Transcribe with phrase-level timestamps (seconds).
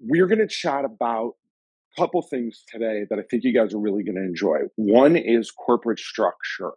[0.00, 1.34] we're going to chat about
[1.96, 4.58] a couple things today that I think you guys are really going to enjoy.
[4.76, 6.72] One is corporate structure.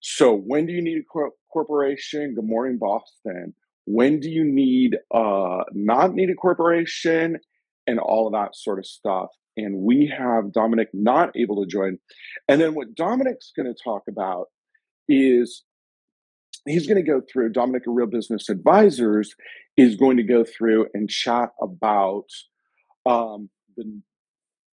[0.00, 2.34] So, when do you need a cor- corporation?
[2.34, 3.54] Good morning, Boston.
[3.86, 7.38] When do you need uh, not need a corporation?
[7.86, 9.28] And all of that sort of stuff.
[9.56, 11.98] And we have Dominic not able to join.
[12.48, 14.46] And then what Dominic's going to talk about
[15.08, 15.62] is
[16.66, 19.34] he's going to go through Dominic, a real business advisors,
[19.76, 22.26] is going to go through and chat about
[23.06, 24.00] um, the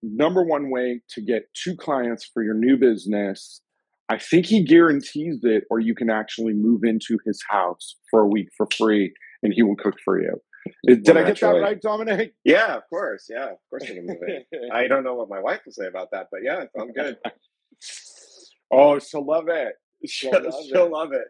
[0.02, 3.62] number one way to get two clients for your new business.
[4.10, 8.28] I think he guarantees it, or you can actually move into his house for a
[8.28, 9.14] week for free
[9.44, 10.42] and he will cook for you.
[10.86, 12.34] Did well, I get that right, Dominic?
[12.46, 13.28] Yeah, of course.
[13.30, 14.70] Yeah, of course I can move in.
[14.74, 17.18] I don't know what my wife will say about that, but yeah, I'm good.
[18.72, 19.74] oh, she'll love it.
[20.06, 20.92] She'll, love, she'll it.
[20.92, 21.28] love it.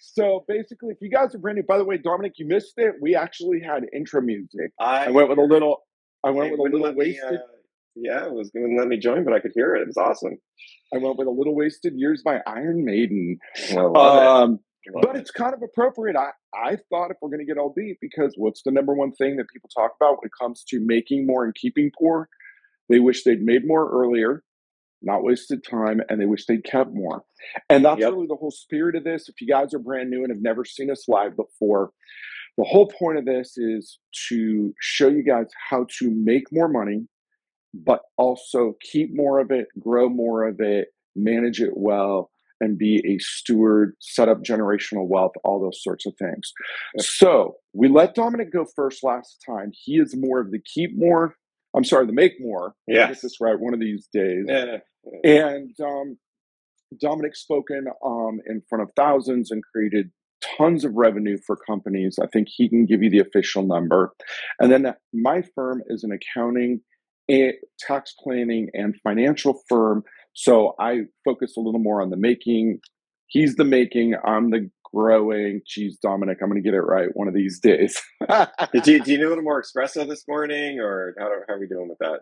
[0.00, 2.94] so basically, if you guys are brand new, by the way, Dominic, you missed it.
[3.02, 4.72] We actually had intro music.
[4.80, 5.82] I, I went with a little.
[6.24, 7.30] I went with a little wasted.
[7.30, 7.40] Me, uh,
[7.94, 9.82] yeah, it was going to let me join, but I could hear it.
[9.82, 10.38] It was awesome.
[10.94, 13.38] I went with a little wasted years by Iron Maiden.
[13.76, 14.60] Um,
[15.02, 15.20] but it.
[15.20, 16.16] it's kind of appropriate.
[16.16, 19.12] I, I thought if we're going to get all deep, because what's the number one
[19.12, 22.28] thing that people talk about when it comes to making more and keeping poor?
[22.88, 24.42] They wish they'd made more earlier,
[25.02, 27.22] not wasted time, and they wish they'd kept more.
[27.68, 28.12] And that's yep.
[28.12, 29.28] really the whole spirit of this.
[29.28, 31.90] If you guys are brand new and have never seen us live before,
[32.58, 37.06] the whole point of this is to show you guys how to make more money,
[37.74, 43.02] but also keep more of it, grow more of it, manage it well, and be
[43.06, 46.52] a steward, set up generational wealth, all those sorts of things.
[46.98, 49.72] So we let Dominic go first last time.
[49.74, 51.34] He is more of the keep more.
[51.74, 52.74] I'm sorry, the make more.
[52.86, 54.44] Yeah, get this right one of these days.
[54.46, 54.76] Yeah.
[55.24, 56.18] And um,
[57.00, 60.10] Dominic spoken um, in front of thousands and created
[60.56, 62.18] tons of revenue for companies.
[62.22, 64.12] I think he can give you the official number.
[64.58, 66.80] And then my firm is an accounting,
[67.78, 70.04] tax planning, and financial firm
[70.34, 72.80] so I focus a little more on the making.
[73.26, 74.14] He's the making.
[74.24, 75.62] I'm the growing.
[75.66, 78.00] Geez, Dominic, I'm going to get it right one of these days.
[78.72, 81.58] Did you, do you need a little more espresso this morning, or how, how are
[81.58, 82.20] we doing with that?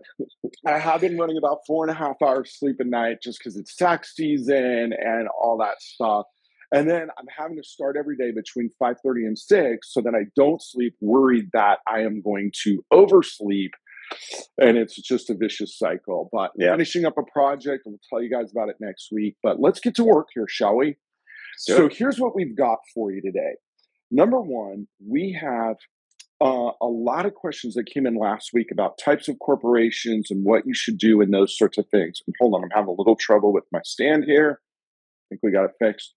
[0.66, 3.56] I have been running about four and a half hours sleep a night just because
[3.56, 6.26] it's tax season and all that stuff.
[6.72, 10.26] And then I'm having to start every day between 5:30 and 6 so that I
[10.36, 13.72] don't sleep worried that I am going to oversleep
[14.58, 16.28] and it's just a vicious cycle.
[16.32, 16.72] But yeah.
[16.72, 19.36] finishing up a project, we'll tell you guys about it next week.
[19.42, 20.97] But let's get to work here, shall we?
[21.66, 21.76] Sure.
[21.76, 23.54] So here's what we've got for you today.
[24.10, 25.76] Number one, we have
[26.41, 30.44] uh, a lot of questions that came in last week about types of corporations and
[30.44, 32.20] what you should do and those sorts of things.
[32.26, 34.60] And hold on, I'm having a little trouble with my stand here.
[34.60, 36.14] I think we got it fixed.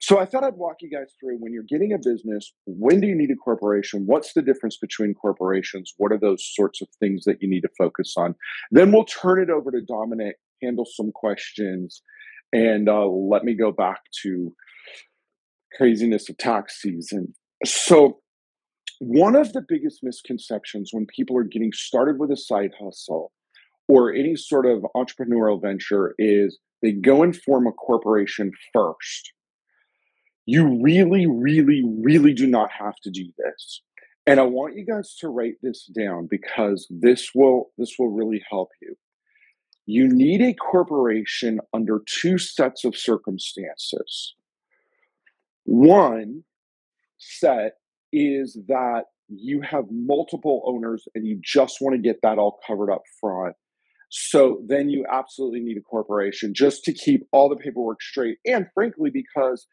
[0.00, 3.08] So I thought I'd walk you guys through when you're getting a business, when do
[3.08, 4.06] you need a corporation?
[4.06, 5.92] What's the difference between corporations?
[5.96, 8.36] What are those sorts of things that you need to focus on?
[8.70, 12.02] Then we'll turn it over to Dominic, handle some questions,
[12.52, 14.54] and uh, let me go back to
[15.76, 17.34] craziness of tax season.
[17.64, 18.20] So
[19.00, 23.32] one of the biggest misconceptions when people are getting started with a side hustle
[23.88, 29.32] or any sort of entrepreneurial venture is they go and form a corporation first
[30.48, 33.82] you really, really, really do not have to do this.
[34.26, 38.42] And I want you guys to write this down because this will this will really
[38.48, 38.96] help you.
[39.84, 44.36] You need a corporation under two sets of circumstances.
[45.64, 46.44] One
[47.18, 47.74] set
[48.10, 52.90] is that you have multiple owners and you just want to get that all covered
[52.90, 53.54] up front.
[54.08, 58.38] So then you absolutely need a corporation just to keep all the paperwork straight.
[58.46, 59.66] And frankly, because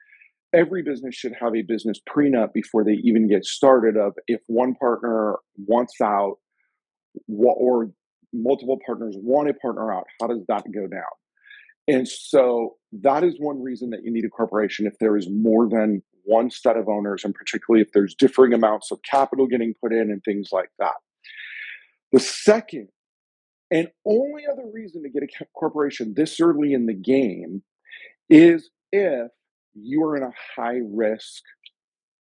[0.56, 4.74] every business should have a business prenup before they even get started of if one
[4.76, 6.38] partner wants out
[7.28, 7.92] or
[8.34, 11.04] multiple partners want a partner out how does that go down?
[11.88, 15.70] And so that is one reason that you need a corporation if there is more
[15.70, 19.94] than one set of owners and particularly if there's differing amounts of capital getting put
[19.94, 20.96] in and things like that.
[22.12, 22.88] The second
[23.72, 27.62] and only other reason to get a corporation this early in the game
[28.30, 29.32] is if
[29.76, 31.44] you are in a high risk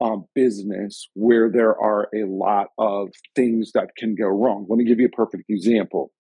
[0.02, 4.66] um, business where there are a lot of things that can go wrong.
[4.70, 6.12] Let me give you a perfect example.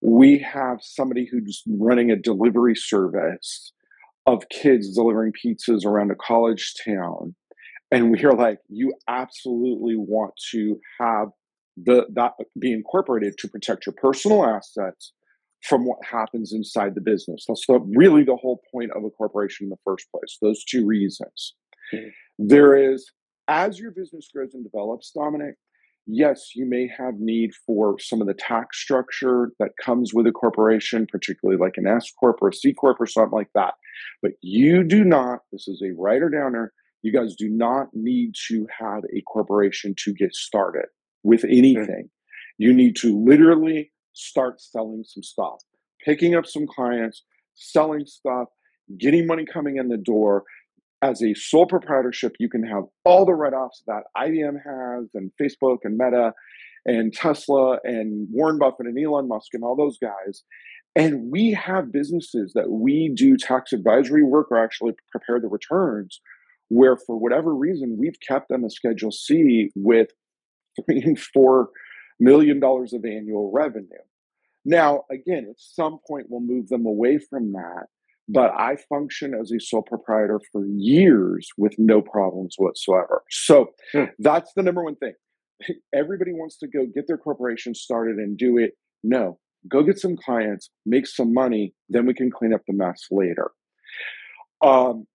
[0.00, 3.72] We have somebody who's running a delivery service
[4.26, 7.34] of kids delivering pizzas around a college town.
[7.90, 11.28] And we're like, you absolutely want to have
[11.76, 15.12] the that be incorporated to protect your personal assets
[15.62, 17.44] from what happens inside the business.
[17.46, 20.84] That's the, really the whole point of a corporation in the first place, those two
[20.86, 21.54] reasons.
[21.94, 22.08] Mm-hmm.
[22.38, 23.10] There is,
[23.48, 25.54] as your business grows and develops, Dominic,
[26.06, 30.32] yes, you may have need for some of the tax structure that comes with a
[30.32, 33.74] corporation, particularly like an S corp or a C corp or something like that.
[34.20, 35.40] But you do not.
[35.52, 36.72] This is a writer downer.
[37.02, 40.86] You guys do not need to have a corporation to get started
[41.22, 42.08] with anything.
[42.58, 45.62] You need to literally start selling some stuff,
[46.04, 47.22] picking up some clients,
[47.54, 48.48] selling stuff,
[48.98, 50.44] getting money coming in the door.
[51.02, 55.32] As a sole proprietorship, you can have all the write offs that IBM has, and
[55.40, 56.32] Facebook, and Meta,
[56.86, 60.44] and Tesla, and Warren Buffett, and Elon Musk, and all those guys.
[60.94, 66.20] And we have businesses that we do tax advisory work or actually prepare the returns,
[66.68, 70.08] where for whatever reason, we've kept them a Schedule C with
[70.86, 71.70] three and four
[72.22, 74.04] million dollars of annual revenue.
[74.64, 77.86] Now, again, at some point we'll move them away from that,
[78.28, 83.22] but I function as a sole proprietor for years with no problems whatsoever.
[83.30, 84.04] So hmm.
[84.18, 85.14] that's the number one thing.
[85.94, 88.72] Everybody wants to go get their corporation started and do it.
[89.02, 93.06] No, go get some clients, make some money, then we can clean up the mess
[93.10, 93.50] later.
[94.64, 95.06] Um,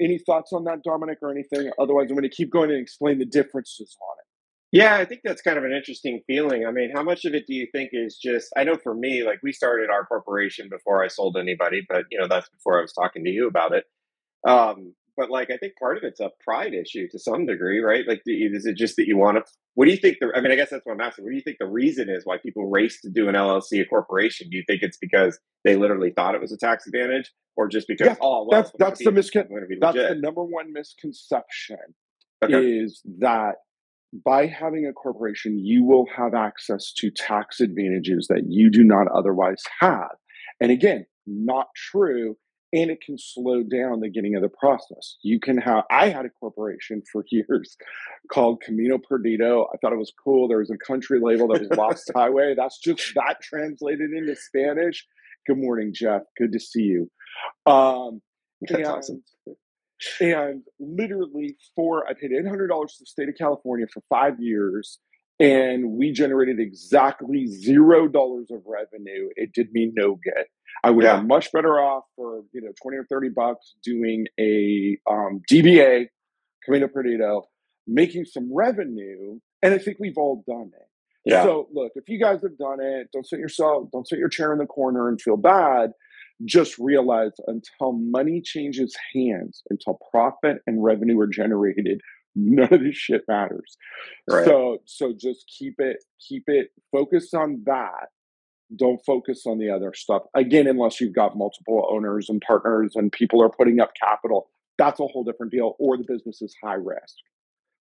[0.00, 1.70] any thoughts on that, Dominic, or anything?
[1.78, 4.29] Otherwise, I'm going to keep going and explain the differences on it.
[4.72, 6.64] Yeah, I think that's kind of an interesting feeling.
[6.64, 9.24] I mean, how much of it do you think is just I know for me,
[9.24, 12.82] like we started our corporation before I sold anybody, but you know, that's before I
[12.82, 13.84] was talking to you about it.
[14.46, 18.06] Um, but like I think part of it's a pride issue to some degree, right?
[18.06, 20.52] Like is it just that you want to what do you think the I mean,
[20.52, 21.24] I guess that's what I'm asking.
[21.24, 23.84] What do you think the reason is why people race to do an LLC a
[23.84, 24.48] corporation?
[24.50, 27.88] Do you think it's because they literally thought it was a tax advantage or just
[27.88, 29.48] because yeah, oh well, that's that's the miscon-
[29.80, 31.76] that's the number one misconception
[32.42, 32.54] okay.
[32.54, 33.56] is that
[34.12, 39.06] by having a corporation, you will have access to tax advantages that you do not
[39.08, 40.16] otherwise have.
[40.60, 42.36] And again, not true.
[42.72, 45.16] And it can slow down the getting of the process.
[45.22, 47.76] You can have, I had a corporation for years
[48.32, 49.66] called Camino Perdido.
[49.72, 50.46] I thought it was cool.
[50.46, 52.54] There was a country label that was Lost Highway.
[52.56, 55.04] That's just that translated into Spanish.
[55.46, 56.22] Good morning, Jeff.
[56.38, 57.10] Good to see you.
[57.66, 58.20] Um,
[58.60, 59.24] That's awesome
[60.20, 64.40] and literally for I paid eight hundred dollars to the state of California for five
[64.40, 64.98] years,
[65.38, 69.28] and we generated exactly zero dollars of revenue.
[69.36, 70.44] It did me no good.
[70.82, 71.16] I would yeah.
[71.16, 76.06] have much better off for you know twenty or thirty bucks doing a um, DBA,
[76.64, 77.44] Camino Perdido,
[77.86, 80.86] making some revenue, and I think we've all done it.
[81.26, 81.42] Yeah.
[81.42, 84.52] So look, if you guys have done it, don't sit yourself, don't sit your chair
[84.52, 85.92] in the corner and feel bad
[86.44, 92.00] just realize until money changes hands, until profit and revenue are generated,
[92.34, 93.76] none of this shit matters.
[94.28, 94.44] Right.
[94.44, 98.08] So so just keep it keep it focused on that.
[98.74, 100.22] Don't focus on the other stuff.
[100.34, 104.48] Again, unless you've got multiple owners and partners and people are putting up capital,
[104.78, 105.74] that's a whole different deal.
[105.78, 107.16] Or the business is high risk,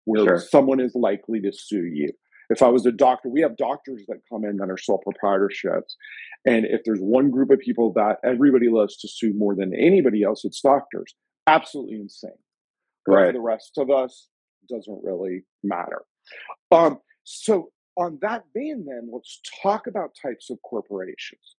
[0.06, 0.40] where sure.
[0.40, 2.10] someone is likely to sue you.
[2.50, 5.94] If I was a doctor, we have doctors that come in that are sole proprietorships.
[6.46, 10.24] And if there's one group of people that everybody loves to sue more than anybody
[10.24, 11.14] else, it's doctors.
[11.48, 12.32] Absolutely insane.
[13.06, 13.34] But right.
[13.34, 14.28] the rest of us
[14.68, 16.04] doesn't really matter.
[16.72, 21.56] Um, so on that vein, then let's talk about types of corporations.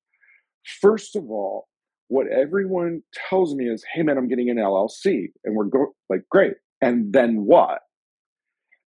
[0.81, 1.69] First of all,
[2.09, 6.29] what everyone tells me is, "Hey, man, I'm getting an LLC," and we're going like,
[6.29, 7.83] "Great." And then what?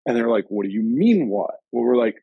[0.07, 1.55] And they're like, what do you mean what?
[1.71, 2.17] Well, we're like,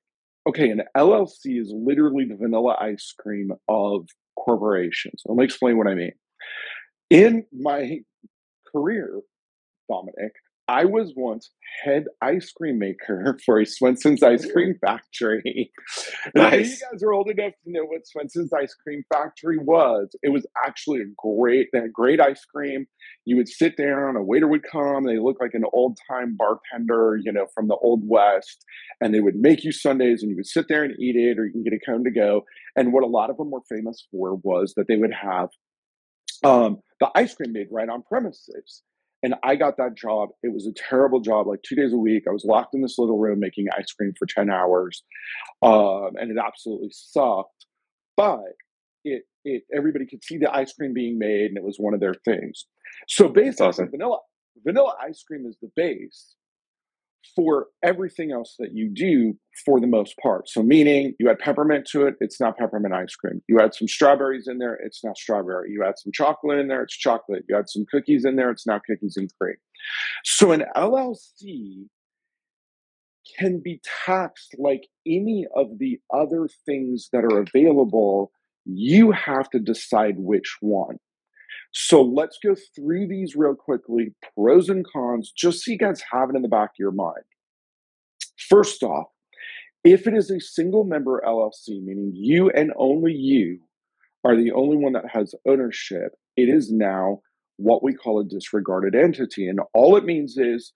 [0.48, 4.08] okay, an LLC is literally the vanilla ice cream of
[4.38, 5.22] corporations.
[5.26, 6.12] Let me explain what I mean.
[7.10, 8.00] In my
[8.72, 9.22] career,
[9.90, 10.34] Dominic,
[10.70, 11.50] I was once
[11.84, 15.72] head ice cream maker for a Swensen's ice cream factory.
[16.36, 16.80] Nice.
[16.80, 20.16] you guys are old enough to know what Swensen's ice cream factory was.
[20.22, 22.86] It was actually a great, they had great ice cream.
[23.26, 27.18] You would sit down, a waiter would come, they look like an old time bartender,
[27.24, 28.64] you know, from the old west,
[29.02, 31.46] and they would make you Sundays and you would sit there and eat it, or
[31.46, 32.44] you can get a cone to go.
[32.76, 35.50] And what a lot of them were famous for was that they would have
[36.44, 38.84] um, the ice cream made right on premises.
[39.22, 40.30] And I got that job.
[40.44, 42.24] It was a terrible job, like two days a week.
[42.28, 45.04] I was locked in this little room making ice cream for 10 hours.
[45.62, 47.66] Um, and it absolutely sucked.
[48.16, 48.54] But
[49.04, 52.00] it, it everybody could see the ice cream being made, and it was one of
[52.00, 52.66] their things.
[53.08, 53.92] So basically, awesome.
[53.92, 54.18] vanilla
[54.66, 56.36] vanilla ice cream is the base
[57.36, 60.50] for everything else that you do for the most part.
[60.50, 63.42] So, meaning you add peppermint to it, it's not peppermint ice cream.
[63.48, 65.72] You add some strawberries in there, it's not strawberry.
[65.72, 67.44] You add some chocolate in there, it's chocolate.
[67.48, 69.56] You add some cookies in there, it's now cookies and cream.
[70.24, 71.88] So, an LLC
[73.38, 78.32] can be taxed like any of the other things that are available.
[78.66, 80.98] You have to decide which one.
[81.72, 86.30] So let's go through these real quickly pros and cons, just so you guys have
[86.30, 87.24] it in the back of your mind.
[88.50, 89.08] First off,
[89.84, 93.60] If it is a single member LLC, meaning you and only you
[94.26, 97.22] are the only one that has ownership, it is now
[97.56, 99.48] what we call a disregarded entity.
[99.48, 100.74] And all it means is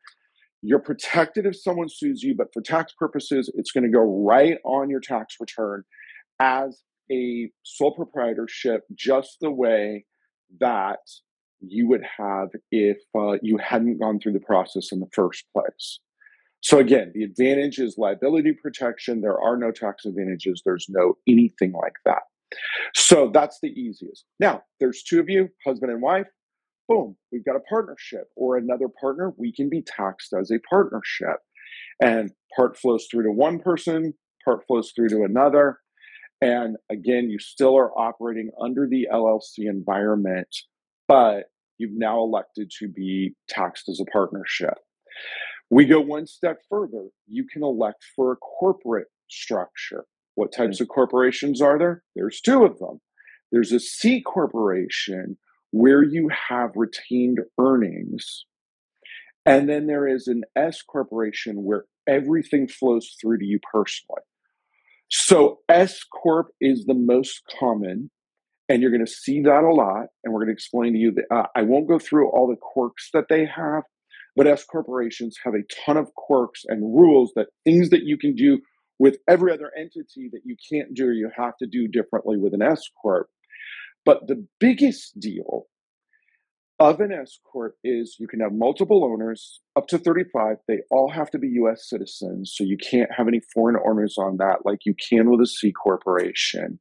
[0.61, 4.57] you're protected if someone sues you, but for tax purposes, it's going to go right
[4.63, 5.83] on your tax return
[6.39, 6.81] as
[7.11, 10.05] a sole proprietorship, just the way
[10.59, 10.99] that
[11.59, 15.99] you would have if uh, you hadn't gone through the process in the first place.
[16.61, 19.21] So again, the advantage is liability protection.
[19.21, 20.61] There are no tax advantages.
[20.65, 22.23] There's no anything like that.
[22.95, 24.25] So that's the easiest.
[24.39, 26.27] Now, there's two of you, husband and wife.
[26.87, 29.33] Boom, we've got a partnership or another partner.
[29.37, 31.37] We can be taxed as a partnership.
[32.01, 34.13] And part flows through to one person,
[34.45, 35.79] part flows through to another.
[36.43, 40.53] And again, you still are operating under the LLC environment,
[41.07, 41.45] but
[41.77, 44.73] you've now elected to be taxed as a partnership.
[45.69, 47.07] We go one step further.
[47.27, 50.03] You can elect for a corporate structure.
[50.35, 50.83] What types hmm.
[50.83, 52.03] of corporations are there?
[52.13, 52.99] There's two of them.
[53.53, 55.37] There's a C corporation
[55.71, 58.45] where you have retained earnings.
[59.45, 64.23] And then there is an S corporation where everything flows through to you personally.
[65.15, 68.09] So S corp is the most common,
[68.67, 70.07] and you're going to see that a lot.
[70.23, 72.57] And we're going to explain to you that uh, I won't go through all the
[72.59, 73.83] quirks that they have,
[74.35, 78.33] but S corporations have a ton of quirks and rules that things that you can
[78.33, 78.57] do
[78.97, 82.55] with every other entity that you can't do or you have to do differently with
[82.55, 83.27] an S corp.
[84.05, 85.67] But the biggest deal
[86.79, 90.57] of an S corp is you can have multiple owners, up to 35.
[90.67, 94.37] They all have to be US citizens, so you can't have any foreign owners on
[94.37, 96.79] that like you can with a C corporation.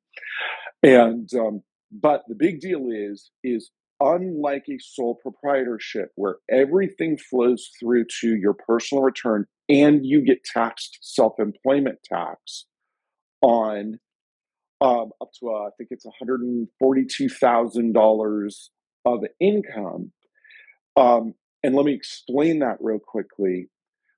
[0.82, 3.70] And um, but the big deal is is
[4.00, 10.42] unlike a sole proprietorship where everything flows through to your personal return and you get
[10.42, 12.66] taxed self-employment tax
[13.42, 14.00] on
[14.80, 18.52] um, up to uh, I think it's $142,000
[19.04, 20.12] of income.
[20.96, 23.68] Um, and let me explain that real quickly.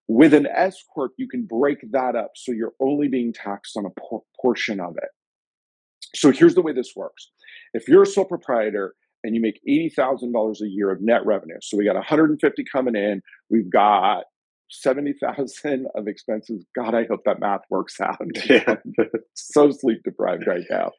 [0.07, 3.87] With an S corp, you can break that up so you're only being taxed on
[3.87, 5.09] a por- portion of it.
[6.15, 7.31] So here's the way this works.
[7.73, 11.77] If you're a sole proprietor and you make $80,000 a year of net revenue, so
[11.77, 14.25] we got 150 coming in, we've got
[14.71, 16.65] 70,000 of expenses.
[16.77, 18.21] God, I hope that math works out.
[18.49, 18.77] Yeah.
[19.35, 20.93] so sleep deprived right now.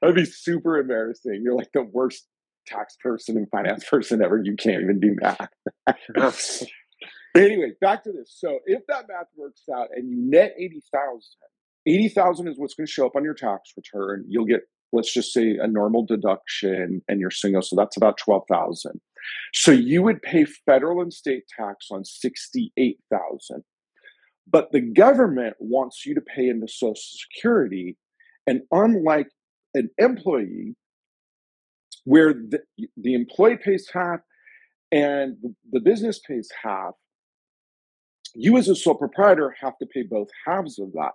[0.00, 1.40] That'd be super embarrassing.
[1.42, 2.26] You're like the worst
[2.66, 4.40] tax person and finance person ever.
[4.42, 5.48] You can't even do math.
[7.36, 8.34] anyway, back to this.
[8.36, 11.20] So if that math works out and you net 80,000,
[11.86, 14.24] 80,000 is what's going to show up on your tax return.
[14.28, 17.62] You'll get, let's just say, a normal deduction and you're single.
[17.62, 19.00] So that's about 12,000.
[19.52, 23.64] So you would pay federal and state tax on 68,000.
[24.50, 27.96] But the government wants you to pay into Social Security.
[28.46, 29.28] And unlike
[29.74, 30.76] an employee,
[32.04, 32.60] where the,
[32.96, 34.20] the employee pays half
[34.92, 36.92] and the, the business pays half,
[38.34, 41.12] you as a sole proprietor have to pay both halves of that.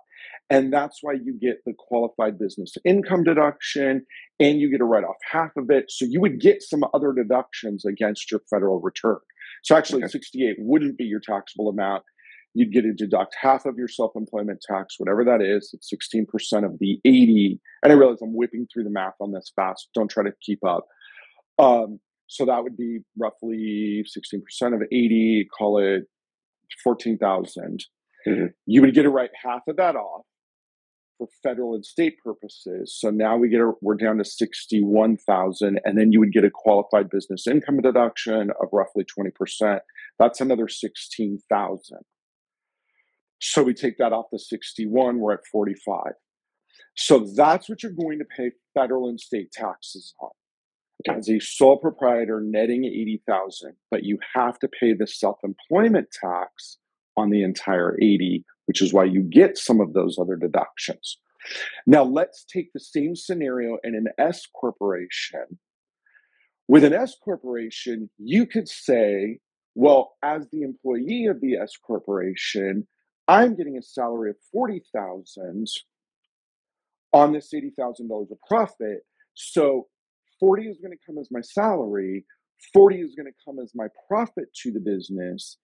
[0.48, 4.06] And that's why you get the qualified business income deduction
[4.38, 5.90] and you get to write off half of it.
[5.90, 9.18] So you would get some other deductions against your federal return.
[9.62, 10.12] So actually, okay.
[10.12, 12.04] 68 wouldn't be your taxable amount.
[12.54, 15.70] You'd get to deduct half of your self employment tax, whatever that is.
[15.72, 17.60] It's 16% of the 80.
[17.82, 19.88] And I realize I'm whipping through the math on this fast.
[19.94, 20.86] Don't try to keep up.
[21.58, 26.04] Um, so that would be roughly 16% of 80, call it
[26.84, 27.84] 14,000.
[28.26, 28.46] Mm-hmm.
[28.66, 30.24] You would get to write half of that off
[31.18, 32.96] for federal and state purposes.
[32.98, 36.50] So now we get a, we're down to 61,000 and then you would get a
[36.50, 39.80] qualified business income deduction of roughly 20%.
[40.18, 41.98] That's another 16,000.
[43.40, 46.12] So we take that off the 61, we're at 45.
[46.96, 50.30] So that's what you're going to pay federal and state taxes on
[51.08, 56.76] as a sole proprietor netting 80,000, but you have to pay the self-employment tax
[57.16, 61.18] on the entire 80, which is why you get some of those other deductions.
[61.86, 65.58] Now let's take the same scenario in an S corporation.
[66.68, 69.38] With an S corporation, you could say,
[69.74, 72.86] well, as the employee of the S corporation,
[73.30, 75.66] I'm getting a salary of 40,000
[77.12, 79.02] on this $80,000 of profit.
[79.34, 79.86] So
[80.40, 82.26] 40 is going to come as my salary,
[82.72, 85.58] 40 is going to come as my profit to the business.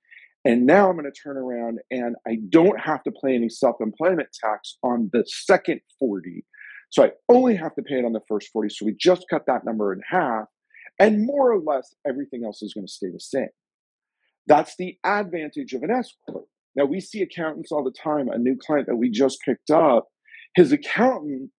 [0.45, 3.77] And now I'm going to turn around and I don't have to pay any self
[3.81, 6.45] employment tax on the second 40.
[6.91, 8.69] So I only have to pay it on the first 40.
[8.69, 10.45] So we just cut that number in half.
[11.01, 13.49] And more or less, everything else is going to stay the same.
[14.47, 16.47] That's the advantage of an S corp.
[16.77, 18.29] Now we see accountants all the time.
[18.29, 20.07] A new client that we just picked up,
[20.55, 21.51] his accountant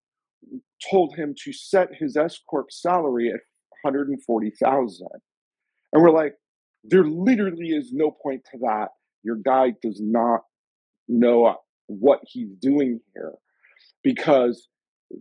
[0.89, 3.39] told him to set his S corp salary at
[3.81, 5.07] 140,000.
[5.93, 6.35] And we're like,
[6.83, 8.89] there literally is no point to that.
[9.23, 10.41] Your guy does not
[11.07, 11.55] know
[11.87, 13.33] what he's doing here
[14.03, 14.67] because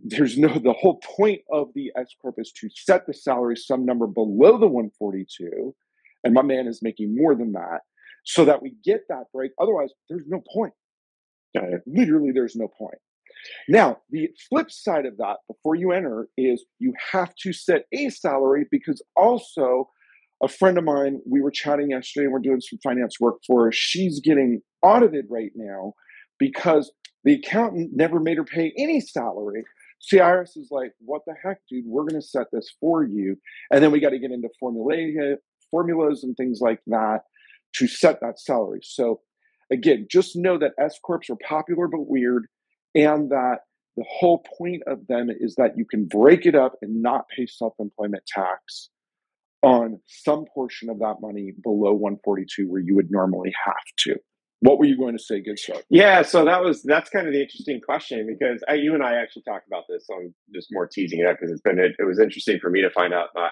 [0.03, 3.85] there's no the whole point of the S corp is to set the salary some
[3.85, 5.73] number below the 142
[6.25, 7.79] and my man is making more than that
[8.27, 10.73] so that we get that break otherwise there's no point
[11.87, 12.99] literally there's no point
[13.69, 18.09] now the flip side of that before you enter is you have to set a
[18.09, 19.89] salary because also
[20.43, 23.65] a friend of mine we were chatting yesterday and we're doing some finance work for
[23.65, 25.93] her she's getting audited right now
[26.39, 26.91] because
[27.23, 29.63] the accountant never made her pay any salary.
[29.99, 31.85] So the IRS is like, what the heck, dude?
[31.85, 33.35] We're going to set this for you.
[33.71, 35.35] And then we got to get into formula,
[35.69, 37.21] formulas and things like that
[37.75, 38.79] to set that salary.
[38.83, 39.21] So
[39.71, 42.47] again, just know that S Corps are popular but weird,
[42.95, 43.59] and that
[43.95, 47.47] the whole point of them is that you can break it up and not pay
[47.47, 48.89] self employment tax
[49.63, 54.15] on some portion of that money below 142 where you would normally have to.
[54.59, 55.81] What were you going to say, good sir?
[55.89, 59.15] Yeah, so that was that's kind of the interesting question because I, you and I
[59.15, 60.05] actually talked about this.
[60.07, 62.71] So I'm just more teasing it up because it's been it, it, was interesting for
[62.71, 63.29] me to find out.
[63.35, 63.51] that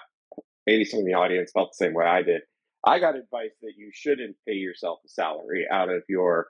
[0.66, 2.42] maybe some of the audience felt the same way I did.
[2.86, 6.46] I got advice that you shouldn't pay yourself a salary out of your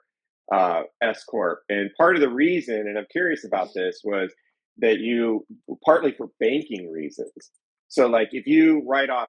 [0.53, 4.31] uh, S corp, and part of the reason, and I'm curious about this, was
[4.77, 5.45] that you
[5.83, 7.51] partly for banking reasons.
[7.89, 9.27] So, like, if you write off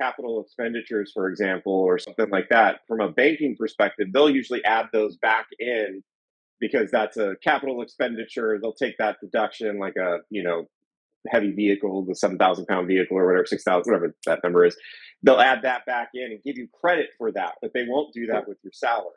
[0.00, 4.86] capital expenditures, for example, or something like that, from a banking perspective, they'll usually add
[4.92, 6.02] those back in
[6.60, 8.58] because that's a capital expenditure.
[8.60, 10.66] They'll take that deduction like a, you know,
[11.30, 14.76] heavy vehicle, the 7,000 pound vehicle or whatever, 6,000, whatever that number is.
[15.22, 18.26] They'll add that back in and give you credit for that, but they won't do
[18.26, 19.10] that with your salary.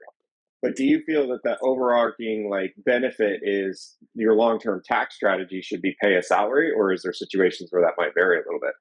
[0.62, 5.62] But do you feel that the overarching like benefit is your long term tax strategy
[5.62, 8.60] should be pay a salary, or is there situations where that might vary a little
[8.60, 8.74] bit?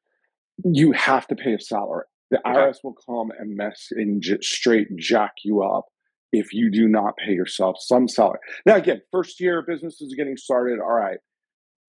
[0.65, 2.05] you have to pay a salary.
[2.31, 2.59] The okay.
[2.59, 5.87] IRS will come and mess and j- straight jack you up
[6.33, 8.41] if you do not pay yourself some salary.
[8.67, 10.79] Now, again, first year businesses are getting started.
[10.79, 11.19] All right,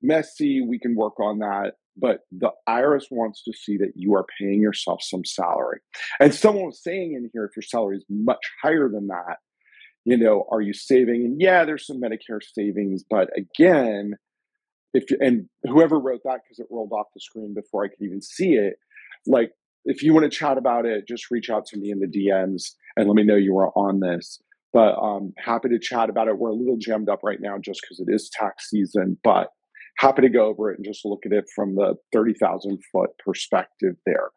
[0.02, 0.62] messy.
[0.62, 1.74] We can work on that.
[1.98, 5.80] But the IRS wants to see that you are paying yourself some salary.
[6.20, 9.38] And someone was saying in here, if your salary is much higher than that,
[10.06, 11.26] you know, are you saving?
[11.26, 14.14] And yeah, there's some Medicare savings, but again,
[14.94, 18.22] if and whoever wrote that because it rolled off the screen before I could even
[18.22, 18.78] see it,
[19.28, 19.52] like
[19.86, 22.72] if you want to chat about it, just reach out to me in the DMs
[22.96, 24.42] and let me know you are on this.
[24.72, 26.38] But um, happy to chat about it.
[26.38, 29.50] We're a little jammed up right now just because it is tax season, but
[30.00, 33.96] happy to go over it and just look at it from the 30,000 foot perspective
[34.06, 34.30] there.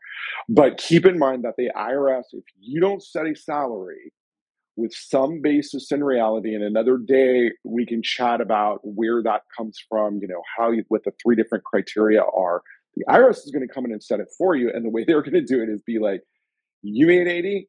[0.49, 4.13] But keep in mind that the IRS, if you don't set a salary,
[4.77, 6.55] with some basis in reality.
[6.55, 10.85] And another day we can chat about where that comes from, you know, how you,
[10.89, 12.63] what the three different criteria are.
[12.97, 14.71] The IRS is going to come in and set it for you.
[14.73, 16.23] And the way they're going to do it is be like,
[16.83, 17.69] you made 80,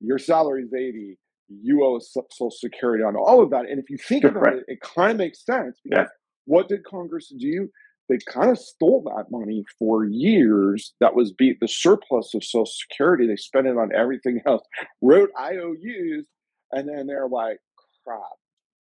[0.00, 3.66] your salary is 80, you owe Social Security on all of that.
[3.68, 4.56] And if you think about right.
[4.56, 6.19] it, it kind of makes sense because yeah.
[6.50, 7.68] What did Congress do?
[8.08, 10.94] They kind of stole that money for years.
[10.98, 13.28] That was the surplus of Social Security.
[13.28, 14.62] They spent it on everything else,
[15.00, 16.26] wrote IOUs,
[16.72, 17.58] and then they're like,
[18.04, 18.18] crap,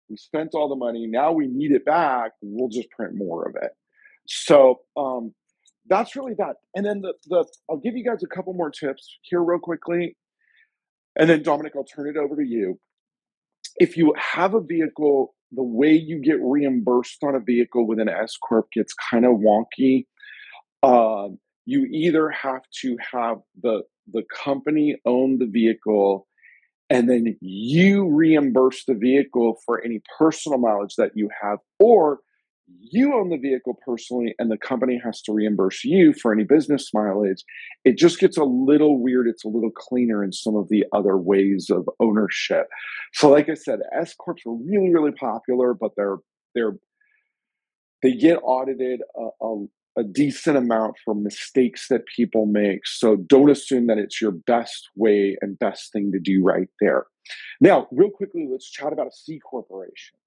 [0.10, 1.08] we spent all the money.
[1.08, 2.32] Now we need it back.
[2.41, 3.71] We'll just print more of it.
[4.27, 5.34] So um,
[5.89, 6.56] that's really that.
[6.73, 10.15] And then the, the I'll give you guys a couple more tips here real quickly.
[11.19, 12.80] And then Dominic, I'll turn it over to you.
[13.75, 18.10] If you have a vehicle, the way you get reimbursed on a vehicle with an
[18.10, 20.05] S corp gets kind of wonky.
[20.83, 26.27] Um, you either have to have the the company own the vehicle
[26.89, 32.19] and then you reimburse the vehicle for any personal mileage that you have, or
[32.80, 36.89] you own the vehicle personally and the company has to reimburse you for any business
[36.93, 37.43] mileage.
[37.86, 39.27] It just gets a little weird.
[39.27, 42.67] It's a little cleaner in some of the other ways of ownership.
[43.13, 46.17] So, like I said, S corps are really, really popular, but they're
[46.56, 46.73] they're
[48.03, 49.65] they get audited a, a,
[49.97, 52.86] a decent amount for mistakes that people make.
[52.86, 57.06] So don't assume that it's your best way and best thing to do right there.
[57.60, 60.17] Now, real quickly, let's chat about a C corporation.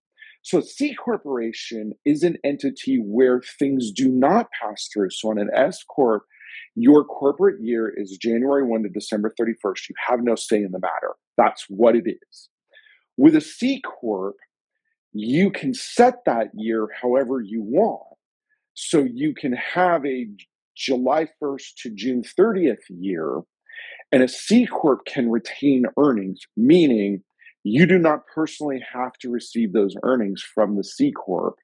[0.42, 5.11] So, C corporation is an entity where things do not pass through.
[5.11, 6.24] So, on an S corp,
[6.74, 9.88] your corporate year is January 1 to December 31st.
[9.88, 11.14] You have no say in the matter.
[11.37, 12.48] That's what it is.
[13.16, 14.37] With a C corp,
[15.12, 18.03] you can set that year however you want.
[18.74, 20.26] So you can have a
[20.76, 23.40] July 1st to June 30th year,
[24.12, 27.22] and a C Corp can retain earnings, meaning
[27.62, 31.57] You do not personally have to receive those earnings from the C Corp.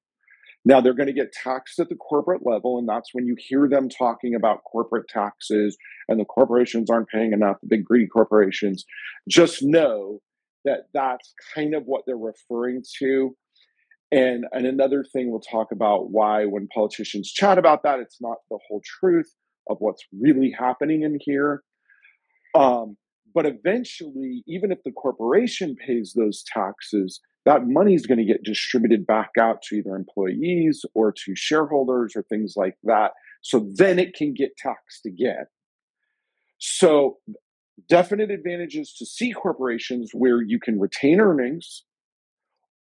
[0.64, 3.68] Now they're going to get taxed at the corporate level, and that's when you hear
[3.68, 5.76] them talking about corporate taxes
[6.08, 8.84] and the corporations aren't paying enough, the big greedy corporations.
[9.28, 10.20] Just know
[10.64, 13.36] that that's kind of what they're referring to.
[14.10, 18.38] And, and another thing we'll talk about why when politicians chat about that, it's not
[18.50, 19.32] the whole truth
[19.68, 21.62] of what's really happening in here.
[22.54, 22.96] Um,
[23.36, 28.42] but eventually, even if the corporation pays those taxes, that money is going to get
[28.42, 33.10] distributed back out to either employees or to shareholders or things like that.
[33.42, 35.44] So then it can get taxed again.
[36.56, 37.18] So,
[37.90, 41.84] definite advantages to C corporations where you can retain earnings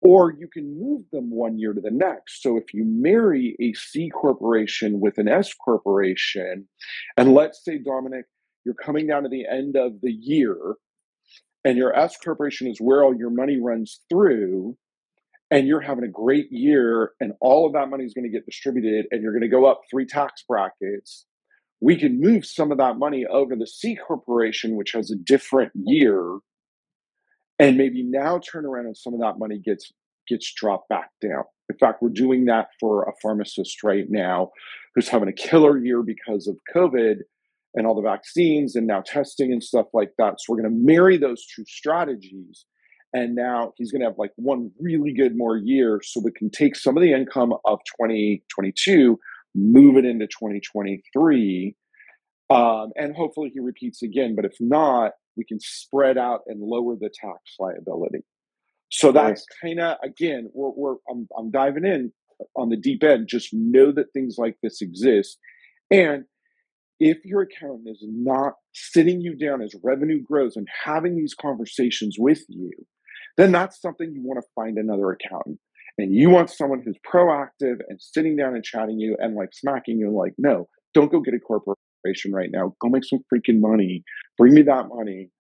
[0.03, 2.43] or you can move them one year to the next.
[2.43, 6.69] So, if you marry a C corporation with an S corporation,
[7.17, 8.27] and let's say, Dominic,
[8.65, 10.77] you're coming down to the end of the year
[11.65, 14.77] and your S corporation is where all your money runs through,
[15.51, 18.45] and you're having a great year, and all of that money is going to get
[18.45, 21.27] distributed, and you're going to go up three tax brackets,
[21.81, 25.73] we can move some of that money over the C corporation, which has a different
[25.75, 26.39] year,
[27.59, 29.93] and maybe now turn around and some of that money gets
[30.29, 31.45] gets dropped back down.
[31.69, 34.51] In fact, we're doing that for a pharmacist right now
[34.95, 37.19] who's having a killer year because of COVID
[37.75, 40.35] and all the vaccines and now testing and stuff like that.
[40.39, 42.67] So we're going to marry those two strategies.
[43.13, 46.01] And now he's going to have like one really good more year.
[46.03, 49.19] So we can take some of the income of 2022,
[49.55, 51.77] move it into 2023.
[52.51, 54.35] Um, and hopefully he repeats again.
[54.35, 58.25] But if not, we can spread out and lower the tax liability.
[58.91, 62.13] So that's kind of, again, we're, we're I'm, I'm diving in
[62.57, 63.29] on the deep end.
[63.29, 65.39] Just know that things like this exist.
[65.91, 66.25] And
[67.01, 72.17] if your accountant is not sitting you down as revenue grows and having these conversations
[72.19, 72.73] with you,
[73.37, 75.59] then that's something you want to find another accountant.
[75.99, 79.99] And you want someone who's proactive and sitting down and chatting you and like smacking
[79.99, 82.75] you and like, no, don't go get a corporation right now.
[82.81, 84.03] Go make some freaking money.
[84.37, 85.31] Bring me that money,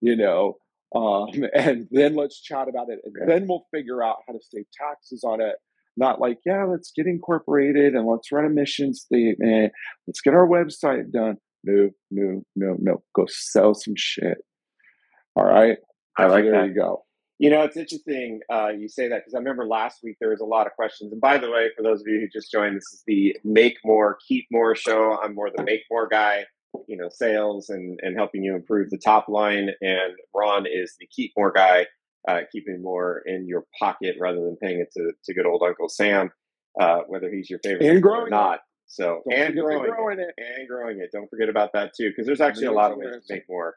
[0.00, 0.56] you know,
[0.94, 3.00] um, and then let's chat about it.
[3.04, 5.56] And then we'll figure out how to save taxes on it
[5.98, 9.72] not like, yeah, let's get incorporated and let's run a mission statement.
[10.06, 11.36] Let's get our website done.
[11.64, 13.02] No, no, no, no.
[13.14, 14.38] Go sell some shit.
[15.36, 15.78] All right.
[16.16, 16.68] I like there that.
[16.68, 17.04] you go.
[17.38, 20.40] You know, it's interesting uh, you say that because I remember last week there was
[20.40, 21.12] a lot of questions.
[21.12, 23.78] And by the way, for those of you who just joined, this is the Make
[23.84, 25.18] More, Keep More show.
[25.22, 26.46] I'm more the Make More guy,
[26.88, 29.70] you know, sales and, and helping you improve the top line.
[29.80, 31.86] And Ron is the Keep More guy,
[32.26, 35.88] uh, keeping more in your pocket rather than paying it to, to good old Uncle
[35.88, 36.30] Sam,
[36.80, 38.60] uh, whether he's your favorite and growing or not.
[38.86, 41.10] So Don't and growing, growing it, and growing it.
[41.12, 43.76] Don't forget about that too, because there's actually a lot of ways to make more,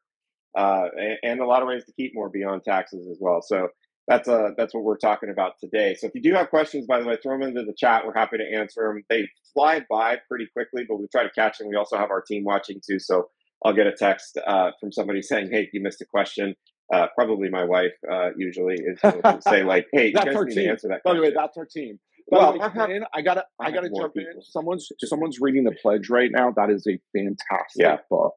[0.58, 3.42] uh, and, and, a lot of ways to keep more beyond taxes as well.
[3.42, 3.68] So
[4.08, 5.96] that's uh that's what we're talking about today.
[5.96, 8.06] So if you do have questions, by the way, throw them into the chat.
[8.06, 9.04] We're happy to answer them.
[9.10, 11.68] They fly by pretty quickly, but we try to catch them.
[11.68, 13.30] We also have our team watching too, so
[13.64, 16.56] I'll get a text uh, from somebody saying, "Hey, you missed a question."
[16.92, 19.00] Uh, probably my wife uh, usually is
[19.44, 20.64] say like, "Hey, that's you our guys team.
[20.66, 22.00] to answer that." By the way, that's our team.
[22.30, 24.32] By well, way, I, have, I gotta, I, I gotta jump people.
[24.36, 24.42] in.
[24.42, 26.52] Someone's, someone's reading the pledge right now.
[26.56, 27.98] That is a fantastic yeah.
[28.10, 28.34] book.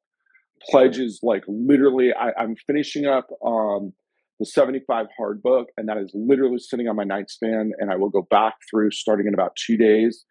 [0.71, 2.13] Pledge is like literally.
[2.13, 3.93] I, I'm finishing up um,
[4.41, 7.73] the 75 hard book, and that is literally sitting on my nightstand.
[7.79, 10.25] And I will go back through starting in about two days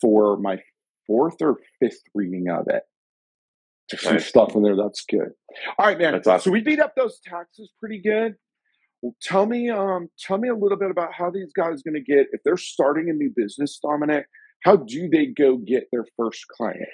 [0.00, 0.58] for my
[1.06, 2.82] fourth or fifth reading of it
[3.98, 4.26] some nice.
[4.26, 5.30] stuff in there that's good.
[5.78, 6.14] All right, man.
[6.14, 6.40] Awesome.
[6.40, 8.34] So we beat up those taxes pretty good.
[9.02, 12.02] Well, tell me, um, tell me a little bit about how these guys going to
[12.02, 14.26] get if they're starting a new business, Dominic.
[14.62, 16.88] How do they go get their first client?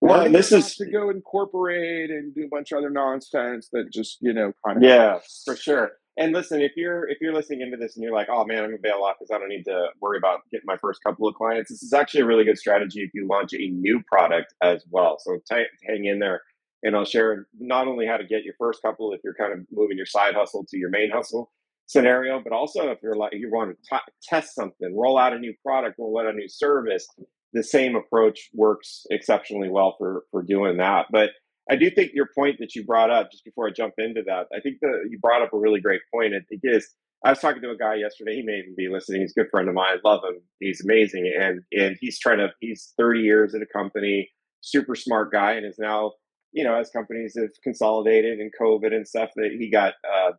[0.00, 4.16] Well, this is to go incorporate and do a bunch of other nonsense that just
[4.22, 5.90] you know kind of yeah, for sure.
[6.16, 8.70] And listen, if you're if you're listening into this and you're like, oh man, I'm
[8.70, 11.34] gonna bail off because I don't need to worry about getting my first couple of
[11.34, 11.70] clients.
[11.70, 15.18] This is actually a really good strategy if you launch a new product as well.
[15.20, 16.42] So t- hang in there,
[16.82, 19.60] and I'll share not only how to get your first couple if you're kind of
[19.70, 21.50] moving your side hustle to your main hustle
[21.86, 25.38] scenario, but also if you're like you want to t- test something, roll out a
[25.38, 27.06] new product, roll out a new service.
[27.52, 31.30] The same approach works exceptionally well for for doing that, but
[31.68, 34.46] I do think your point that you brought up just before I jump into that,
[34.54, 36.34] I think that you brought up a really great point.
[36.34, 36.88] It, it is.
[37.24, 38.36] I was talking to a guy yesterday.
[38.36, 39.20] He may even be listening.
[39.20, 39.98] He's a good friend of mine.
[39.98, 40.40] I love him.
[40.58, 42.48] He's amazing, and and he's trying to.
[42.60, 44.30] He's 30 years at a company,
[44.62, 46.12] super smart guy, and is now,
[46.52, 50.32] you know, as companies have consolidated and COVID and stuff, that he got, uh,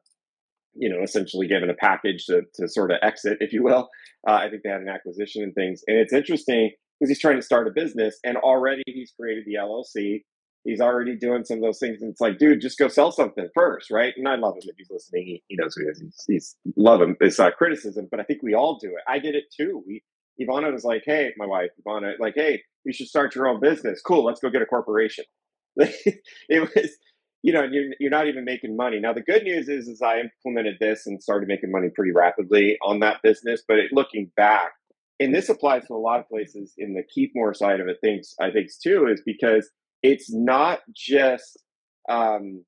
[0.74, 3.88] you know, essentially given a package to to sort of exit, if you will.
[4.28, 7.38] Uh, I think they had an acquisition and things, and it's interesting because he's trying
[7.38, 10.24] to start a business, and already he's created the LLC
[10.64, 12.02] he's already doing some of those things.
[12.02, 14.14] And it's like, dude, just go sell something first, right?
[14.16, 15.26] And I love him if he's listening.
[15.26, 16.00] He, he knows who he is.
[16.00, 17.18] He's, he's love him.
[17.20, 19.04] It's not criticism, but I think we all do it.
[19.08, 19.84] I did it too.
[19.88, 20.04] We
[20.40, 24.02] Ivana was like, hey, my wife, Ivana, like, hey, you should start your own business.
[24.02, 25.26] Cool, let's go get a corporation.
[25.76, 26.92] it was,
[27.44, 29.00] you know, you're, you're not even making money.
[29.00, 32.78] Now, the good news is, is I implemented this and started making money pretty rapidly
[32.84, 33.64] on that business.
[33.68, 34.72] But it, looking back,
[35.20, 37.98] and this applies to a lot of places in the keep more side of it,
[38.02, 39.70] things I think too, is because
[40.04, 41.62] it's not just,
[42.10, 42.64] um,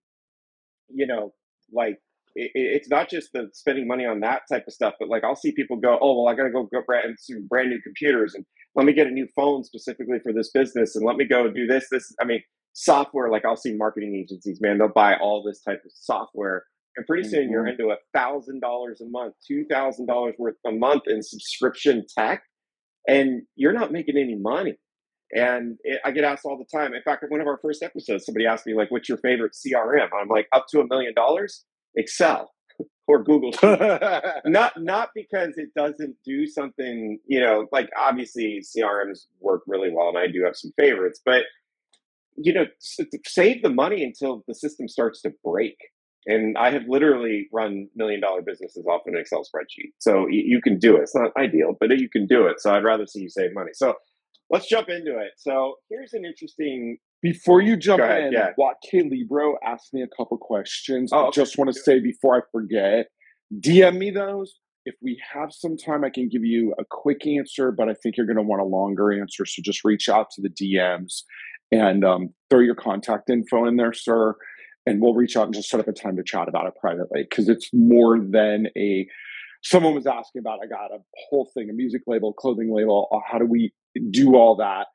[0.89, 1.33] you know,
[1.71, 1.97] like
[2.35, 5.35] it, it's not just the spending money on that type of stuff, but like I'll
[5.35, 7.17] see people go, oh well, I got to go get brand,
[7.49, 11.05] brand new computers and let me get a new phone specifically for this business and
[11.05, 11.87] let me go do this.
[11.91, 12.41] This, I mean,
[12.73, 13.29] software.
[13.29, 16.65] Like I'll see marketing agencies, man, they'll buy all this type of software,
[16.97, 17.51] and pretty soon mm-hmm.
[17.51, 22.05] you're into a thousand dollars a month, two thousand dollars worth a month in subscription
[22.17, 22.43] tech,
[23.07, 24.75] and you're not making any money.
[25.35, 26.93] And it, I get asked all the time.
[26.93, 29.53] In fact, in one of our first episodes, somebody asked me like, "What's your favorite
[29.53, 31.65] CRM?" I'm like, "Up to a million dollars,
[31.95, 32.51] Excel."
[33.07, 33.51] or Google
[34.45, 40.09] not not because it doesn't do something, you know, like obviously CRMs work really well
[40.09, 41.43] and I do have some favorites, but
[42.37, 42.65] you know,
[43.25, 45.77] save the money until the system starts to break.
[46.25, 49.91] And I have literally run million dollar businesses off an Excel spreadsheet.
[49.99, 51.01] So you, you can do it.
[51.03, 52.61] It's not ideal, but you can do it.
[52.61, 53.71] So I'd rather see you save money.
[53.73, 53.95] So
[54.53, 55.31] let's jump into it.
[55.37, 56.97] So here's an interesting.
[57.21, 58.51] Before you jump ahead, in, yeah.
[58.89, 61.11] K Libro asked me a couple questions.
[61.11, 63.07] Oh, I just want to say before I forget,
[63.59, 64.59] DM me those.
[64.85, 68.17] If we have some time, I can give you a quick answer, but I think
[68.17, 69.45] you're going to want a longer answer.
[69.45, 71.23] So just reach out to the DMs
[71.71, 74.35] and um, throw your contact info in there, sir.
[74.85, 77.25] And we'll reach out and just set up a time to chat about it privately
[77.27, 79.07] because it's more than a.
[79.63, 80.59] Someone was asking about.
[80.61, 80.97] I got a
[81.29, 83.07] whole thing, a music label, clothing label.
[83.13, 83.71] Uh, how do we
[84.11, 84.87] do all that?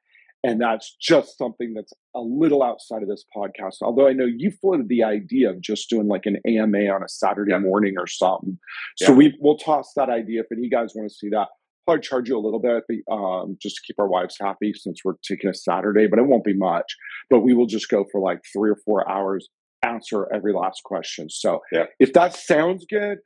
[0.44, 3.76] And that's just something that's a little outside of this podcast.
[3.82, 7.08] Although I know you floated the idea of just doing like an AMA on a
[7.08, 7.58] Saturday yeah.
[7.58, 8.56] morning or something.
[8.98, 9.18] So yeah.
[9.18, 11.48] we we'll toss that idea if any guys want to see that
[11.88, 15.14] probably charge you a little bit um, just to keep our wives happy since we're
[15.26, 16.84] taking a Saturday, but it won't be much.
[17.30, 19.48] But we will just go for like three or four hours,
[19.82, 21.30] answer every last question.
[21.30, 21.84] So yeah.
[21.98, 23.18] if that sounds good,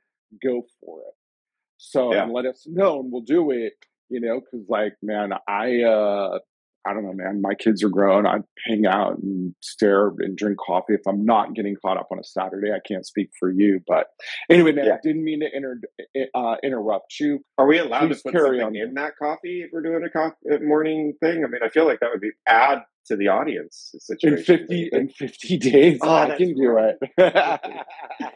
[0.44, 1.14] go for it.
[1.78, 2.24] So yeah.
[2.26, 3.72] let us know and we'll do it,
[4.12, 6.38] you know, because like, man, I, uh,
[6.84, 7.40] I don't know, man.
[7.40, 8.26] My kids are grown.
[8.26, 10.94] I hang out and stare and drink coffee.
[10.94, 13.80] If I'm not getting caught up on a Saturday, I can't speak for you.
[13.86, 14.08] But
[14.50, 14.94] anyway, man, yeah.
[14.94, 15.80] I didn't mean to inter-
[16.34, 17.38] uh, interrupt you.
[17.56, 18.88] Are we allowed Please to put carry something on.
[18.88, 21.44] in that coffee if we're doing a coffee, morning thing?
[21.44, 23.94] I mean, I feel like that would be add to the audience.
[24.22, 26.98] In fifty in fifty days, oh, I can do it.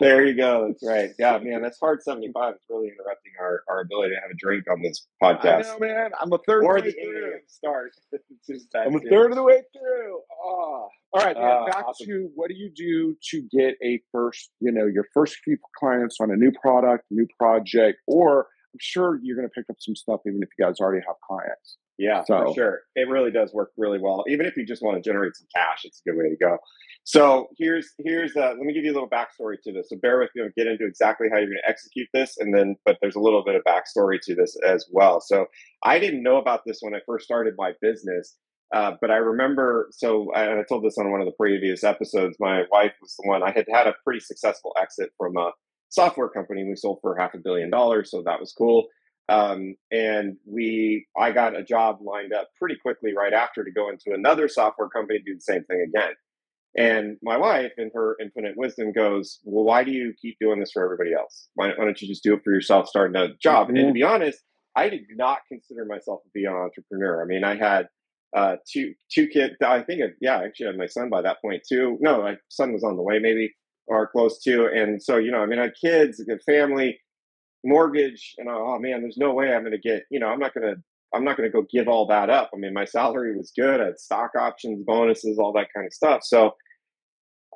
[0.00, 0.68] there you go.
[0.68, 1.10] That's right.
[1.18, 2.54] Yeah, man, that's hard seventy five.
[2.54, 5.66] It's really interrupting our, our ability to have a drink on this podcast.
[5.66, 6.10] I know, man.
[6.20, 7.32] I'm a third or the way through.
[7.46, 7.92] start.
[8.74, 10.20] I'm a third of the way through.
[10.44, 10.88] Oh.
[11.14, 11.44] All right, man.
[11.44, 12.06] Uh, back awesome.
[12.06, 16.16] to what do you do to get a first, you know, your first few clients
[16.20, 19.94] on a new product, new project, or I'm sure you're going to pick up some
[19.94, 21.76] stuff even if you guys already have clients.
[22.02, 22.46] Yeah, so.
[22.48, 22.80] for sure.
[22.96, 24.24] It really does work really well.
[24.28, 26.58] Even if you just want to generate some cash, it's a good way to go.
[27.04, 29.88] So here's here's uh, let me give you a little backstory to this.
[29.88, 30.42] So bear with me.
[30.42, 33.20] I'll get into exactly how you're going to execute this, and then but there's a
[33.20, 35.20] little bit of backstory to this as well.
[35.20, 35.46] So
[35.84, 38.36] I didn't know about this when I first started my business.
[38.74, 42.36] Uh, but I remember, so I, I told this on one of the previous episodes.
[42.40, 45.50] My wife was the one I had had a pretty successful exit from a
[45.90, 46.64] software company.
[46.64, 48.86] We sold for half a billion dollars, so that was cool.
[49.32, 53.88] Um, and we, I got a job lined up pretty quickly right after to go
[53.88, 56.12] into another software company to do the same thing again.
[56.76, 60.72] And my wife, in her infinite wisdom, goes, "Well, why do you keep doing this
[60.72, 61.48] for everybody else?
[61.54, 63.76] Why, why don't you just do it for yourself, start another job?" Mm-hmm.
[63.76, 64.38] And to be honest,
[64.74, 67.22] I did not consider myself to be an entrepreneur.
[67.22, 67.88] I mean, I had
[68.34, 69.54] uh, two two kids.
[69.62, 71.98] I think, yeah, I actually had my son by that point too.
[72.00, 73.52] No, my son was on the way, maybe
[73.86, 74.66] or close to.
[74.66, 76.98] And so, you know, I mean, I had kids, a good family
[77.64, 80.54] mortgage and oh man there's no way i'm going to get you know i'm not
[80.54, 80.80] going to
[81.14, 83.80] i'm not going to go give all that up i mean my salary was good
[83.80, 86.52] i had stock options bonuses all that kind of stuff so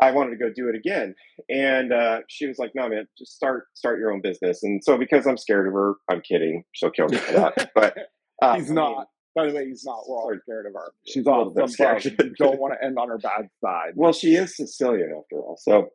[0.00, 1.14] i wanted to go do it again
[1.48, 4.96] and uh, she was like no man just start start your own business and so
[4.96, 7.96] because i'm scared of her i'm kidding she'll kill me for that but
[8.42, 10.08] uh, he's not I mean, by the way, he's not.
[10.08, 10.92] We're all scared of her.
[11.06, 12.34] She's all from scared.
[12.38, 13.92] don't want to end on her bad side.
[13.94, 15.58] Well, she is Sicilian after all.
[15.60, 15.90] So,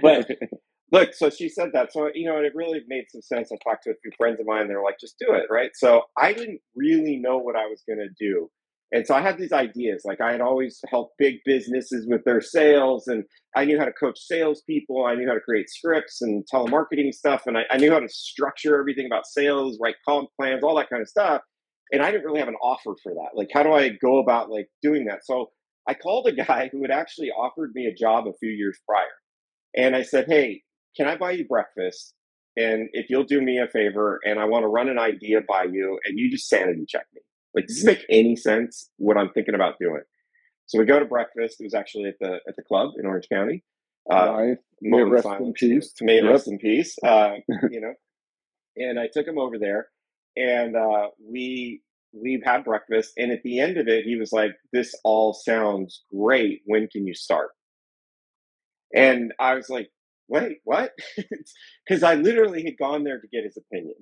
[0.00, 0.30] but
[0.92, 1.92] look, so she said that.
[1.92, 3.50] So, you know, it really made some sense.
[3.50, 4.68] I talked to a few friends of mine.
[4.68, 5.46] They're like, just do it.
[5.50, 5.70] Right.
[5.74, 8.48] So I didn't really know what I was going to do.
[8.94, 10.02] And so I had these ideas.
[10.04, 13.24] Like I had always helped big businesses with their sales, and
[13.56, 15.06] I knew how to coach salespeople.
[15.06, 18.08] I knew how to create scripts and telemarketing stuff, and I, I knew how to
[18.08, 21.40] structure everything about sales, write comp plans, all that kind of stuff.
[21.90, 23.30] And I didn't really have an offer for that.
[23.34, 25.24] Like, how do I go about like doing that?
[25.24, 25.46] So
[25.88, 29.06] I called a guy who had actually offered me a job a few years prior.
[29.74, 30.62] And I said, Hey,
[30.96, 32.14] can I buy you breakfast?
[32.56, 35.64] And if you'll do me a favor and I want to run an idea by
[35.64, 37.22] you and you just sanity check me.
[37.54, 40.02] Like, does this make any sense what I'm thinking about doing?
[40.66, 41.60] So we go to breakfast.
[41.60, 43.62] It was actually at the at the club in Orange County.
[44.10, 44.56] Uh, nice.
[44.80, 45.92] May rest in peace.
[46.00, 46.30] May yep.
[46.30, 46.96] rest in peace.
[47.04, 47.34] Uh,
[47.70, 47.94] you know,
[48.76, 49.88] and I took him over there,
[50.36, 53.12] and uh, we we had breakfast.
[53.16, 56.62] And at the end of it, he was like, "This all sounds great.
[56.64, 57.50] When can you start?"
[58.94, 59.88] And I was like,
[60.28, 60.92] "Wait, what?"
[61.86, 63.96] Because I literally had gone there to get his opinion.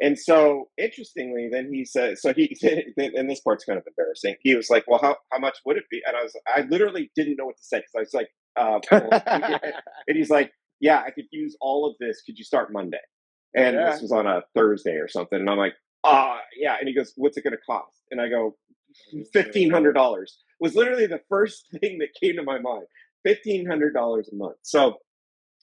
[0.00, 2.56] And so, interestingly, then he said, so he,
[2.96, 4.34] and this part's kind of embarrassing.
[4.40, 6.02] He was like, well, how, how much would it be?
[6.04, 8.80] And I was, I literally didn't know what to say because I was like, uh,
[10.08, 10.50] and he's like,
[10.80, 12.22] yeah, I could use all of this.
[12.22, 12.98] Could you start Monday?
[13.54, 13.92] And yeah.
[13.92, 15.38] this was on a Thursday or something.
[15.38, 16.76] And I'm like, ah, uh, yeah.
[16.80, 18.02] And he goes, what's it going to cost?
[18.10, 18.56] And I go,
[19.14, 20.26] $1,500
[20.58, 22.86] was literally the first thing that came to my mind.
[23.26, 24.56] $1,500 a month.
[24.62, 24.96] So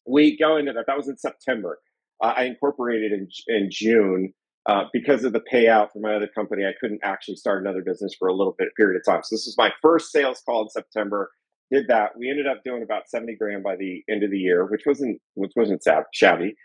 [0.09, 0.85] we go into that.
[0.87, 1.79] That was in September
[2.21, 4.33] uh, I incorporated in in June
[4.65, 6.65] uh, because of the payout for my other company.
[6.65, 9.21] I couldn't actually start another business for a little bit period of time.
[9.23, 11.31] So this was my first sales call in September.
[11.71, 12.17] Did that.
[12.17, 15.21] We ended up doing about seventy grand by the end of the year, which wasn't
[15.35, 16.55] which wasn't shabby.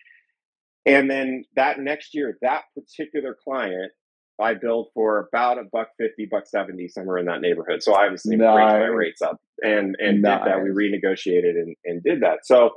[0.86, 3.92] And then that next year, that particular client,
[4.40, 7.82] I billed for about a buck fifty, buck seventy, somewhere in that neighborhood.
[7.82, 8.56] So I obviously nice.
[8.56, 10.42] raised my rates up and and nice.
[10.42, 10.62] did that.
[10.62, 12.46] We renegotiated and, and did that.
[12.46, 12.70] So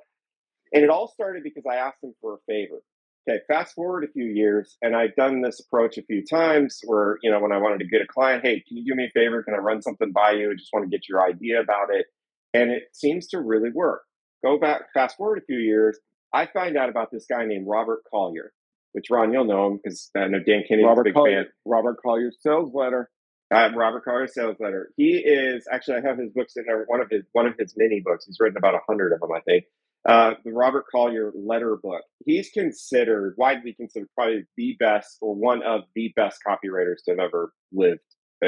[0.73, 2.81] and it all started because I asked him for a favor.
[3.29, 7.17] Okay, fast forward a few years, and I've done this approach a few times where,
[7.21, 9.11] you know, when I wanted to get a client, hey, can you do me a
[9.11, 9.43] favor?
[9.43, 10.49] Can I run something by you?
[10.49, 12.05] I just want to get your idea about it.
[12.53, 14.03] And it seems to really work.
[14.45, 15.99] Go back, fast forward a few years,
[16.33, 18.53] I find out about this guy named Robert Collier,
[18.91, 21.51] which Ron, you'll know him because I know Dan Kennedy's Robert a big Collier, fan.
[21.65, 23.09] Robert Collier's sales letter.
[23.53, 24.89] Uh, Robert Collier's sales letter.
[24.97, 26.83] He is actually I have his books in there.
[26.87, 28.25] One of his one of his mini books.
[28.25, 29.65] He's written about a hundred of them, I think.
[30.07, 32.01] Uh, the Robert Collier letter book.
[32.25, 37.19] He's considered, widely considered, probably the best or one of the best copywriters to have
[37.19, 37.99] ever lived.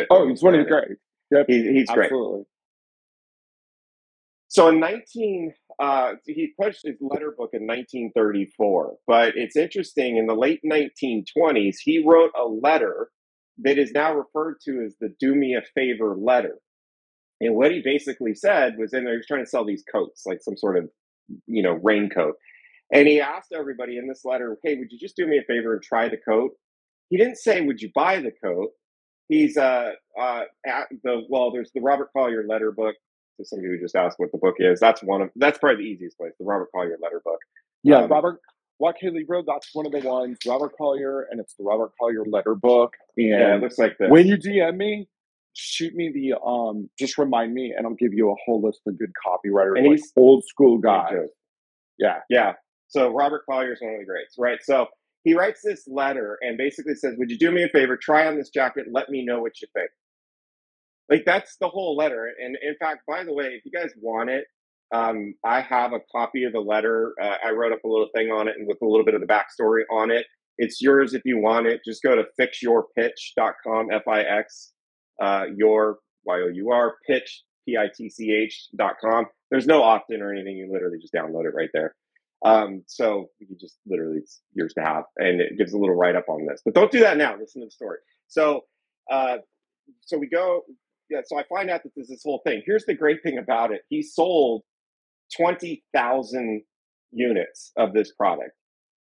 [0.10, 0.98] Oh, he's one of the great.
[1.32, 1.46] Yep.
[1.50, 2.38] He, he's Absolutely.
[2.38, 2.46] great.
[4.48, 8.96] So in 19, uh, he published his letter book in 1934.
[9.06, 13.10] But it's interesting, in the late 1920s, he wrote a letter
[13.60, 16.56] that is now referred to as the Do Me a Favor letter.
[17.42, 20.24] And what he basically said was in there, he was trying to sell these coats,
[20.26, 20.90] like some sort of
[21.48, 22.36] you know, raincoat.
[22.92, 25.74] And he asked everybody in this letter, hey, would you just do me a favor
[25.74, 26.52] and try the coat?
[27.10, 28.70] He didn't say, would you buy the coat?
[29.28, 32.96] He's uh, uh, at the, well, there's the Robert Collier letter book.
[33.38, 35.90] To somebody who just asked what the book is, that's one of, that's probably the
[35.90, 37.40] easiest place, the Robert Collier letter book.
[37.84, 38.42] Yeah, um, Robert,
[39.00, 42.56] Haley Road, that's one of the ones, Robert Collier, and it's the Robert Collier letter
[42.56, 42.96] book.
[43.16, 44.10] And yeah, it looks like this.
[44.10, 45.08] When you DM me,
[45.60, 48.98] shoot me the um just remind me and I'll give you a whole list of
[48.98, 51.28] good copywriters and like old school guys.
[51.98, 52.20] Yeah.
[52.30, 52.54] Yeah.
[52.88, 54.60] So Robert Collier is one of the greats, right?
[54.64, 54.88] So
[55.24, 57.98] he writes this letter and basically says, Would you do me a favor?
[57.98, 59.90] Try on this jacket, let me know what you think.
[61.10, 62.32] Like that's the whole letter.
[62.42, 64.46] And in fact, by the way, if you guys want it,
[64.92, 67.14] um, I have a copy of the letter.
[67.22, 69.22] Uh, I wrote up a little thing on it and with a little bit of
[69.22, 70.26] the backstory on it.
[70.58, 71.82] It's yours if you want it.
[71.86, 74.74] Just go to fixyourpitch.com, F I X
[75.22, 79.26] uh, your Y-O-U-R pitch, P-I-T-C-H dot com.
[79.52, 80.58] There's no opt-in or anything.
[80.58, 81.96] You literally just download it right there.
[82.46, 86.16] Um, so you just literally it's yours to have, and it gives a little write
[86.16, 86.62] up on this.
[86.64, 87.36] But don't do that now.
[87.38, 87.98] Listen to the story.
[88.28, 88.62] So,
[89.12, 89.38] uh,
[90.02, 90.64] so we go.
[91.10, 91.22] Yeah.
[91.26, 92.62] So I find out that there's this whole thing.
[92.66, 93.82] Here's the great thing about it.
[93.90, 94.62] He sold
[95.36, 96.64] twenty thousand
[97.12, 98.52] units of this product,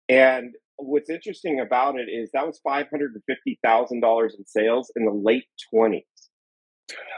[0.07, 4.45] and what's interesting about it is that was five hundred and fifty thousand dollars in
[4.45, 6.03] sales in the late twenties.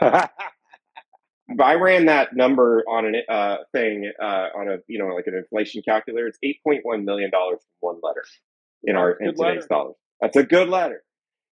[0.00, 5.34] I ran that number on a uh, thing uh, on a you know like an
[5.34, 6.26] inflation calculator.
[6.28, 8.24] It's eight point one million dollars from one letter
[8.84, 9.96] in our in today's dollars.
[10.20, 11.02] That's a good letter.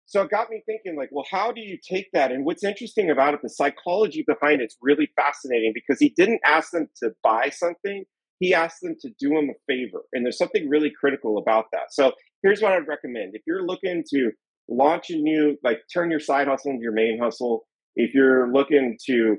[0.08, 2.32] So it got me thinking, like, well, how do you take that?
[2.32, 6.72] And what's interesting about it, the psychology behind it's really fascinating because he didn't ask
[6.72, 8.06] them to buy something
[8.40, 10.04] he asked them to do him a favor.
[10.14, 11.92] And there's something really critical about that.
[11.94, 12.12] So
[12.44, 13.32] here's what I'd recommend.
[13.34, 14.32] If you're looking to
[14.68, 17.66] launch a new, like turn your side hustle into your main hustle,
[17.96, 19.38] if you're looking to,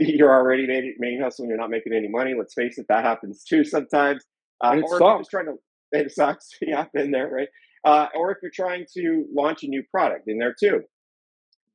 [0.00, 0.66] you're already
[0.98, 4.24] main hustle and you're not making any money, let's face it, that happens too sometimes.
[4.62, 5.54] Uh, or if you're just trying to,
[5.92, 6.50] it sucks.
[6.62, 7.48] yeah, been there, right?
[7.84, 10.82] Uh, or if you're trying to launch a new product in there too.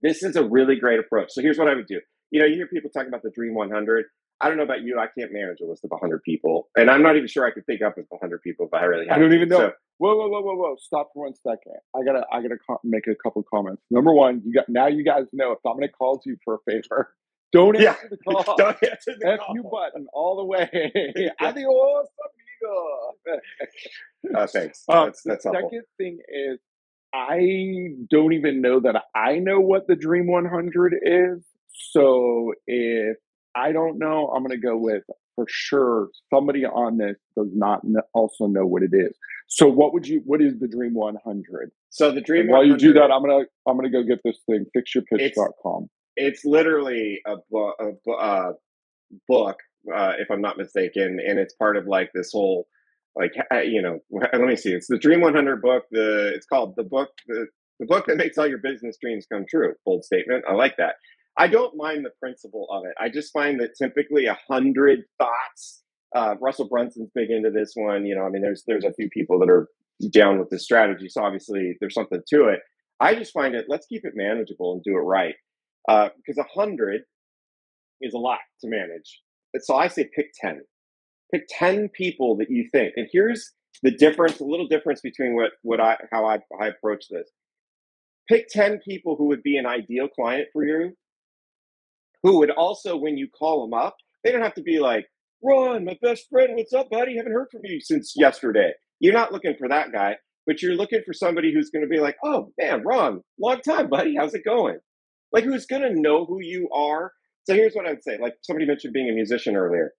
[0.02, 1.30] This is a really great approach.
[1.32, 2.00] So here's what I would do.
[2.30, 4.06] You know, you hear people talking about the Dream 100.
[4.40, 5.00] I don't know about you.
[5.00, 6.70] I can't manage a list of 100 people.
[6.78, 9.08] And I'm not even sure I could think up of 100 people if I really
[9.08, 9.58] had I don't even know.
[9.58, 10.76] So, whoa, whoa, whoa, whoa, whoa.
[10.80, 11.74] Stop for one second.
[11.96, 13.82] I gotta, I gotta make a couple comments.
[13.90, 17.14] Number one, you got, now you guys know if Dominic calls you for a favor,
[17.54, 17.96] Don't answer Yeah.
[18.10, 18.56] the call.
[18.58, 19.56] Don't answer the F call.
[19.56, 20.70] you button all the way.
[21.40, 22.08] Adios,
[22.62, 23.38] amigo.
[24.36, 24.84] Uh, thanks.
[24.90, 25.70] Um, that's the that's helpful.
[25.70, 26.60] second thing is,
[27.14, 31.42] I don't even know that I know what the Dream 100 is.
[31.72, 33.18] So if
[33.58, 35.04] I don't know, I'm going to go with
[35.36, 39.16] for sure somebody on this does not kn- also know what it is.
[39.48, 40.22] So what would you?
[40.26, 41.72] What is the Dream 100?
[41.90, 44.40] So the Dream And while you do that, I'm gonna I'm gonna go get this
[44.50, 44.66] thing.
[44.76, 45.90] Fixyourpitch.com.
[46.18, 48.52] it's literally a, bu- a bu- uh,
[49.28, 49.58] book,
[49.94, 52.68] uh, if I'm not mistaken, and it's part of like this whole,
[53.16, 54.74] like uh, you know, let me see.
[54.74, 55.84] It's the Dream 100 book.
[55.92, 57.48] The it's called the book the
[57.80, 59.76] the book that makes all your business dreams come true.
[59.86, 60.44] Bold statement.
[60.50, 60.96] I like that.
[61.38, 62.94] I don't mind the principle of it.
[63.00, 65.84] I just find that typically a hundred thoughts.
[66.16, 68.06] Uh, Russell Brunson's big into this one.
[68.06, 69.68] You know, I mean, there's there's a few people that are
[70.12, 72.60] down with this strategy, so obviously there's something to it.
[73.00, 73.66] I just find it.
[73.68, 75.36] Let's keep it manageable and do it right
[75.88, 77.02] uh, because a hundred
[78.02, 79.22] is a lot to manage.
[79.60, 80.62] So I say pick ten.
[81.32, 82.94] Pick ten people that you think.
[82.96, 83.52] And here's
[83.84, 87.30] the difference, a little difference between what what I how I, I approach this.
[88.28, 90.94] Pick ten people who would be an ideal client for you,
[92.28, 95.06] who would also, when you call them up, they don't have to be like,
[95.42, 97.16] Ron, my best friend, what's up, buddy?
[97.16, 98.72] Haven't heard from you since yesterday.
[99.00, 102.02] You're not looking for that guy, but you're looking for somebody who's going to be
[102.02, 104.16] like, oh man, Ron, long time, buddy.
[104.20, 104.78] How's it going?
[105.32, 107.14] Like, who's going to know who you are?
[107.46, 108.18] So here's what I'd say.
[108.22, 109.94] Like somebody mentioned being a musician earlier,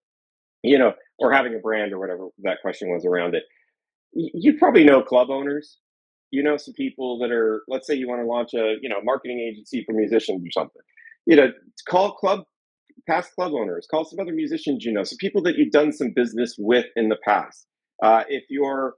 [0.62, 3.44] you know, or having a brand or whatever that question was around it.
[4.12, 5.78] You probably know club owners.
[6.30, 9.00] You know some people that are, let's say you want to launch a, you know,
[9.02, 10.82] marketing agency for musicians or something.
[11.28, 11.52] You know,
[11.90, 12.40] call club
[13.08, 16.12] past club owners, call some other musicians you know, some people that you've done some
[16.16, 17.66] business with in the past.
[18.02, 18.94] Uh, if you're,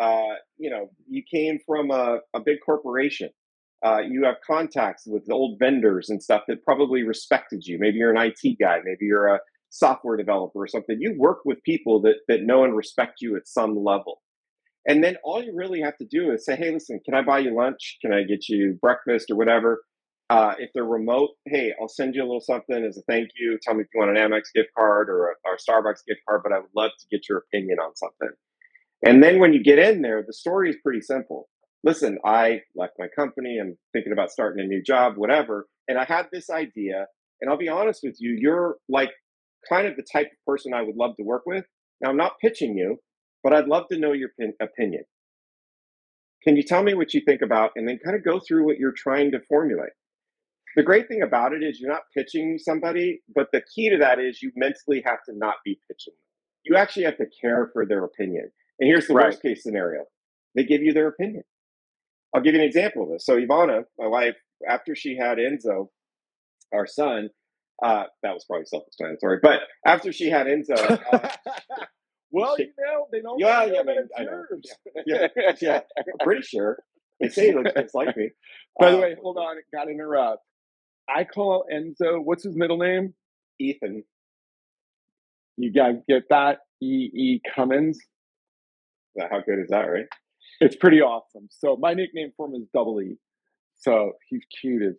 [0.00, 3.30] uh, you know, you came from a, a big corporation,
[3.84, 7.78] uh, you have contacts with old vendors and stuff that probably respected you.
[7.78, 10.96] Maybe you're an IT guy, maybe you're a software developer or something.
[11.00, 14.22] You work with people that that know and respect you at some level.
[14.88, 17.40] And then all you really have to do is say, hey, listen, can I buy
[17.40, 17.98] you lunch?
[18.02, 19.82] Can I get you breakfast or whatever?
[20.30, 23.58] Uh, if they're remote, hey, I'll send you a little something as a thank you.
[23.62, 26.20] Tell me if you want an Amex gift card or a, or a Starbucks gift
[26.26, 28.30] card, but I would love to get your opinion on something.
[29.06, 31.48] And then when you get in there, the story is pretty simple.
[31.82, 33.58] Listen, I left my company.
[33.60, 35.66] I'm thinking about starting a new job, whatever.
[35.88, 37.06] And I had this idea.
[37.42, 39.10] And I'll be honest with you, you're like
[39.68, 41.66] kind of the type of person I would love to work with.
[42.00, 42.96] Now, I'm not pitching you,
[43.42, 45.04] but I'd love to know your pin- opinion.
[46.42, 48.78] Can you tell me what you think about, and then kind of go through what
[48.78, 49.92] you're trying to formulate?
[50.76, 54.18] The great thing about it is you're not pitching somebody, but the key to that
[54.18, 56.14] is you mentally have to not be pitching.
[56.64, 58.50] You actually have to care for their opinion.
[58.80, 59.26] And here's the Right.
[59.26, 60.04] worst case scenario
[60.54, 61.44] they give you their opinion.
[62.34, 63.26] I'll give you an example of this.
[63.26, 64.36] So, Ivana, my wife,
[64.68, 65.88] after she had Enzo,
[66.72, 67.30] our son,
[67.82, 70.76] uh, that was probably self explanatory, but after she had Enzo,
[71.12, 71.28] uh,
[72.30, 74.44] well, she- you know, they don't Yeah, yeah, I mean, I know.
[74.50, 74.72] yours.
[75.06, 75.28] Yeah,
[75.60, 75.80] yeah.
[75.98, 76.78] I'm pretty sure
[77.20, 78.30] they say he looks just like me.
[78.78, 80.42] By the Uh, way, hold on, gotta interrupt.
[81.08, 83.14] I call Enzo, what's his middle name?
[83.60, 84.04] Ethan.
[85.56, 86.58] You guys get that?
[86.80, 87.10] E.
[87.14, 87.40] E.
[87.54, 87.98] Cummings.
[89.18, 90.06] How good is that, right?
[90.60, 91.48] It's pretty awesome.
[91.50, 93.16] So my nickname for him is Double E.
[93.76, 94.94] So he's cute as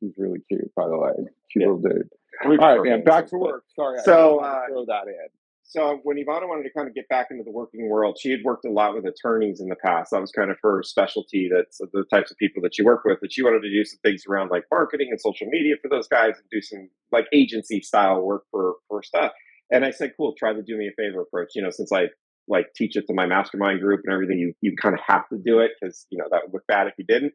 [0.00, 1.12] he's really cute, by the way.
[1.52, 1.66] Cute Yeah.
[1.72, 2.08] little dude.
[2.44, 3.64] All right, man, back to work.
[3.76, 5.28] Sorry, So, had uh, throw that in.
[5.72, 8.40] So when Ivana wanted to kind of get back into the working world, she had
[8.44, 10.10] worked a lot with attorneys in the past.
[10.10, 11.48] That was kind of her specialty.
[11.50, 13.20] That's the types of people that she worked with.
[13.22, 16.08] That she wanted to do some things around like marketing and social media for those
[16.08, 19.32] guys, and do some like agency style work for for stuff.
[19.70, 21.52] And I said, cool, try the do me a favor approach.
[21.54, 22.08] You know, since I
[22.48, 25.38] like teach it to my mastermind group and everything, you you kind of have to
[25.38, 27.32] do it because you know that would look bad if you didn't.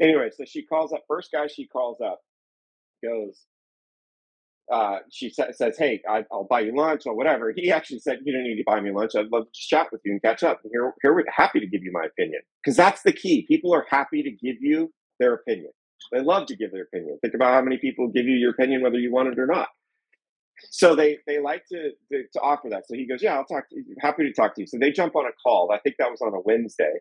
[0.00, 1.02] Anyway, so she calls up.
[1.06, 2.20] First guy she calls up
[3.04, 3.42] goes,
[4.72, 8.20] uh, she sa- says, "Hey, I, I'll buy you lunch or whatever." He actually said,
[8.24, 9.12] "You don't need to buy me lunch.
[9.16, 10.60] I'd love to just chat with you and catch up.
[10.64, 13.46] And here, here, we're happy to give you my opinion because that's the key.
[13.48, 15.70] People are happy to give you their opinion.
[16.12, 17.18] They love to give their opinion.
[17.22, 19.68] Think about how many people give you your opinion whether you want it or not.
[20.70, 22.84] So they they like to to, to offer that.
[22.88, 23.68] So he goes, "Yeah, I'll talk.
[23.70, 23.96] To you.
[24.00, 25.70] Happy to talk to you." So they jump on a call.
[25.72, 26.94] I think that was on a Wednesday.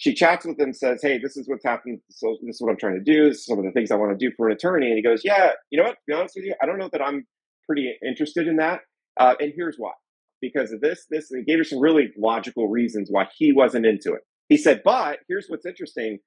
[0.00, 2.00] She chats with him, says, "Hey, this is what's happened.
[2.08, 3.28] So this is what I'm trying to do.
[3.28, 5.02] This is some of the things I want to do for an attorney." And he
[5.02, 5.96] goes, "Yeah, you know what?
[5.96, 7.26] To be honest with you, I don't know that I'm
[7.66, 8.80] pretty interested in that.
[9.18, 9.92] Uh, and here's why:
[10.40, 13.84] because of this, this." And he gave her some really logical reasons why he wasn't
[13.84, 14.22] into it.
[14.48, 16.20] He said, "But here's what's interesting.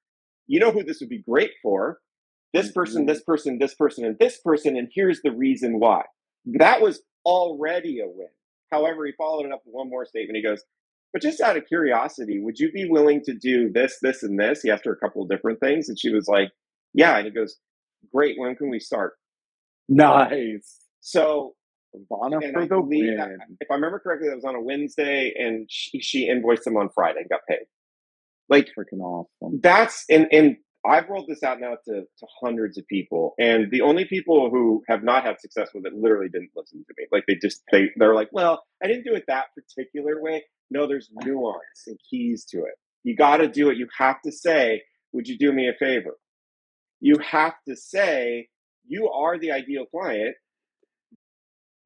[0.45, 1.99] You know who this would be great for?
[2.53, 4.77] This person, this person, this person, and this person.
[4.77, 6.03] And here's the reason why."
[6.45, 8.29] That was already a win.
[8.71, 10.37] However, he followed it up with one more statement.
[10.37, 10.63] He goes,
[11.13, 14.63] but just out of curiosity, would you be willing to do this, this, and this?
[14.63, 16.49] He asked her a couple of different things, and she was like,
[16.93, 17.15] Yeah.
[17.17, 17.57] And he goes,
[18.13, 19.13] Great, when can we start?
[19.87, 20.79] Nice.
[21.01, 21.53] So
[21.95, 23.17] Ivana for the win.
[23.17, 26.77] That, if I remember correctly, that was on a Wednesday, and she, she invoiced them
[26.77, 27.65] on Friday and got paid.
[28.49, 29.59] Like freaking awesome.
[29.61, 33.81] That's and and I've rolled this out now to, to hundreds of people, and the
[33.81, 37.07] only people who have not had success with it literally didn't listen to me.
[37.11, 40.43] Like they just they they're like, well, I didn't do it that particular way.
[40.73, 42.75] No, there's nuance and keys to it.
[43.03, 43.77] You got to do it.
[43.77, 46.17] You have to say, "Would you do me a favor?"
[47.01, 48.49] You have to say,
[48.87, 50.35] "You are the ideal client."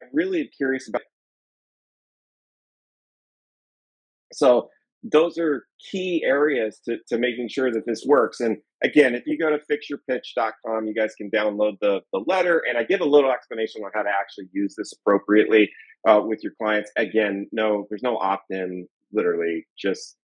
[0.01, 1.01] I'm really curious about.
[4.33, 4.69] So
[5.11, 8.39] those are key areas to, to making sure that this works.
[8.39, 12.63] And again, if you go to fixyourpitch.com, you guys can download the, the letter.
[12.67, 15.69] And I give a little explanation on how to actually use this appropriately
[16.07, 16.91] uh, with your clients.
[16.97, 20.17] Again, no, there's no opt in, literally, just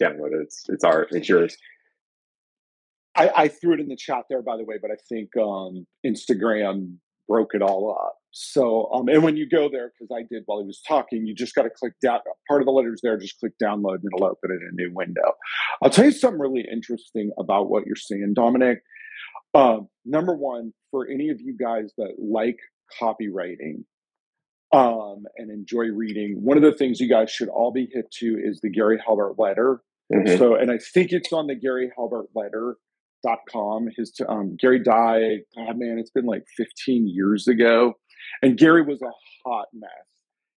[0.00, 0.42] download it.
[0.42, 1.56] It's, it's ours, it's yours.
[3.16, 5.86] I, I, threw it in the chat there, by the way, but I think um,
[6.04, 6.96] Instagram
[7.28, 8.16] broke it all up.
[8.36, 11.36] So, um, and when you go there, because I did while he was talking, you
[11.36, 12.18] just got to click down.
[12.48, 14.92] Part of the letters there, just click download, and it'll open it in a new
[14.92, 15.34] window.
[15.80, 18.82] I'll tell you something really interesting about what you're seeing, Dominic.
[19.54, 22.58] Uh, number one, for any of you guys that like
[23.00, 23.84] copywriting
[24.72, 28.36] um, and enjoy reading, one of the things you guys should all be hit to
[28.42, 29.80] is the Gary Halbert letter.
[30.12, 30.38] Mm-hmm.
[30.38, 32.78] So, and I think it's on the Gary Halbert letter
[33.24, 33.88] dot com.
[33.96, 35.40] His um, Gary died.
[35.56, 37.94] God, man, it's been like 15 years ago,
[38.42, 39.10] and Gary was a
[39.44, 39.90] hot mess.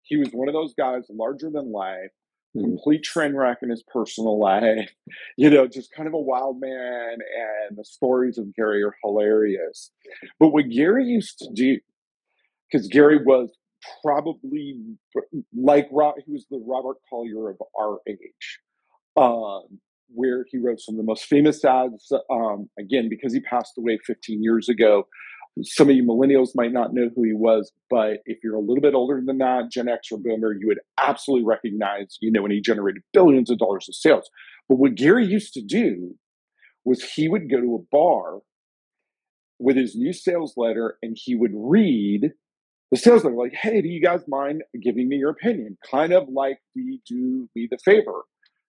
[0.02, 2.10] He was one of those guys, larger than life,
[2.52, 4.90] complete train wreck in his personal life.
[5.36, 7.12] You know, just kind of a wild man.
[7.12, 9.90] And the stories of Gary are hilarious.
[10.38, 11.78] But what Gary used to do,
[12.70, 13.50] because Gary was
[14.02, 14.78] probably
[15.54, 18.58] like Rob, he was the Robert Collier of our age.
[19.16, 19.80] Um,
[20.14, 22.12] where he wrote some of the most famous ads.
[22.30, 25.06] Um, again, because he passed away 15 years ago,
[25.62, 28.80] some of you millennials might not know who he was, but if you're a little
[28.80, 32.50] bit older than that, Gen X or Boomer, you would absolutely recognize, you know, when
[32.50, 34.28] he generated billions of dollars of sales.
[34.68, 36.16] But what Gary used to do
[36.84, 38.40] was he would go to a bar
[39.58, 42.32] with his new sales letter and he would read
[42.90, 45.78] the sales letter like, hey, do you guys mind giving me your opinion?
[45.88, 48.22] Kind of like the do me the favor.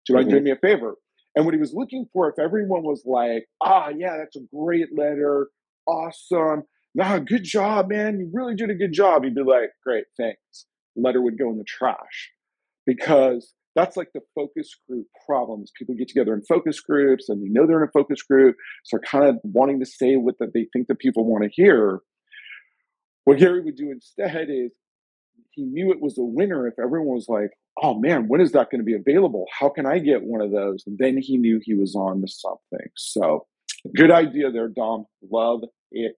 [0.05, 0.31] Do you mind mm-hmm.
[0.31, 0.95] doing me a favor?
[1.35, 4.97] And what he was looking for, if everyone was like, ah, yeah, that's a great
[4.97, 5.49] letter,
[5.85, 6.63] awesome,
[6.95, 10.65] nah, good job, man, you really did a good job, he'd be like, great, thanks.
[10.95, 12.31] Letter would go in the trash
[12.85, 15.71] because that's like the focus group problems.
[15.77, 18.97] People get together in focus groups and they know they're in a focus group, so
[18.97, 21.99] they're kind of wanting to say what that they think the people want to hear.
[23.25, 24.71] What Gary would do instead is
[25.51, 27.49] he knew it was a winner if everyone was like,
[27.81, 29.45] oh man, when is that going to be available?
[29.59, 30.83] How can I get one of those?
[30.87, 32.87] And then he knew he was on to something.
[32.95, 33.47] So
[33.95, 35.05] good idea there, Dom.
[35.29, 36.15] Love it.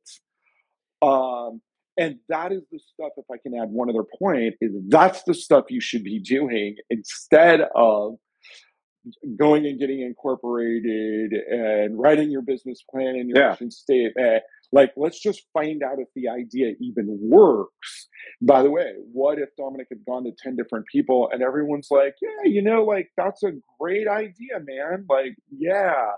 [1.02, 1.62] Um,
[2.00, 5.34] and that is the stuff, if I can add one other point, is that's the
[5.34, 8.16] stuff you should be doing instead of
[9.40, 13.50] going and getting incorporated and writing your business plan and your yeah.
[13.52, 18.10] mission statement like, let's just find out if the idea even works.
[18.42, 22.16] By the way, what if Dominic had gone to 10 different people and everyone's like,
[22.22, 25.06] yeah, you know, like, that's a great idea, man.
[25.10, 26.12] Like, yeah.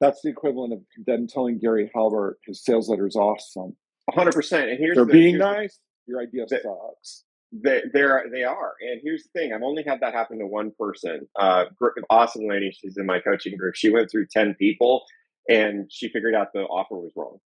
[0.00, 3.76] That's the equivalent of them telling Gary Halbert his sales letter is awesome.
[4.16, 4.70] 100%.
[4.70, 5.78] And here's They're the, being nice.
[6.06, 7.24] Your idea the, sucks.
[7.52, 8.74] They, they're, they are.
[8.80, 11.28] And here's the thing I've only had that happen to one person.
[11.38, 11.66] Uh,
[12.08, 12.72] awesome lady.
[12.72, 13.74] She's in my coaching group.
[13.76, 15.02] She went through 10 people
[15.48, 17.38] and she figured out the offer was wrong.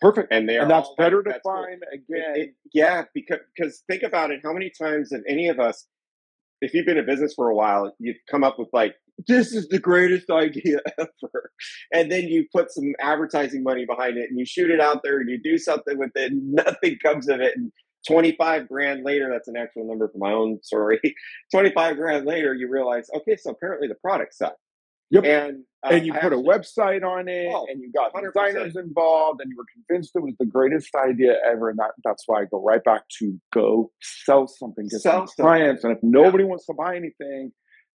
[0.00, 0.32] Perfect.
[0.32, 2.16] And they and that's better like, to find cool.
[2.16, 2.32] again.
[2.34, 4.40] It, it, yeah, because because think about it.
[4.42, 5.86] How many times have any of us,
[6.62, 8.94] if you've been in business for a while, you've come up with like,
[9.26, 11.50] this is the greatest idea ever.
[11.92, 15.18] And then you put some advertising money behind it and you shoot it out there
[15.18, 17.56] and you do something with it, and nothing comes of it.
[17.56, 17.72] And
[18.06, 21.00] 25 grand later, that's an actual number for my own story.
[21.52, 24.58] 25 grand later, you realize, okay, so apparently the product sucked.
[25.10, 25.24] Yep.
[25.24, 28.12] And uh, and you I put actually, a website on it, oh, and you got
[28.12, 28.32] 100%.
[28.32, 31.70] designers involved, and you were convinced it was the greatest idea ever.
[31.70, 35.44] And that, that's why I go right back to go sell something to sell some
[35.44, 35.82] clients.
[35.82, 36.50] And if nobody yeah.
[36.50, 37.52] wants to buy anything,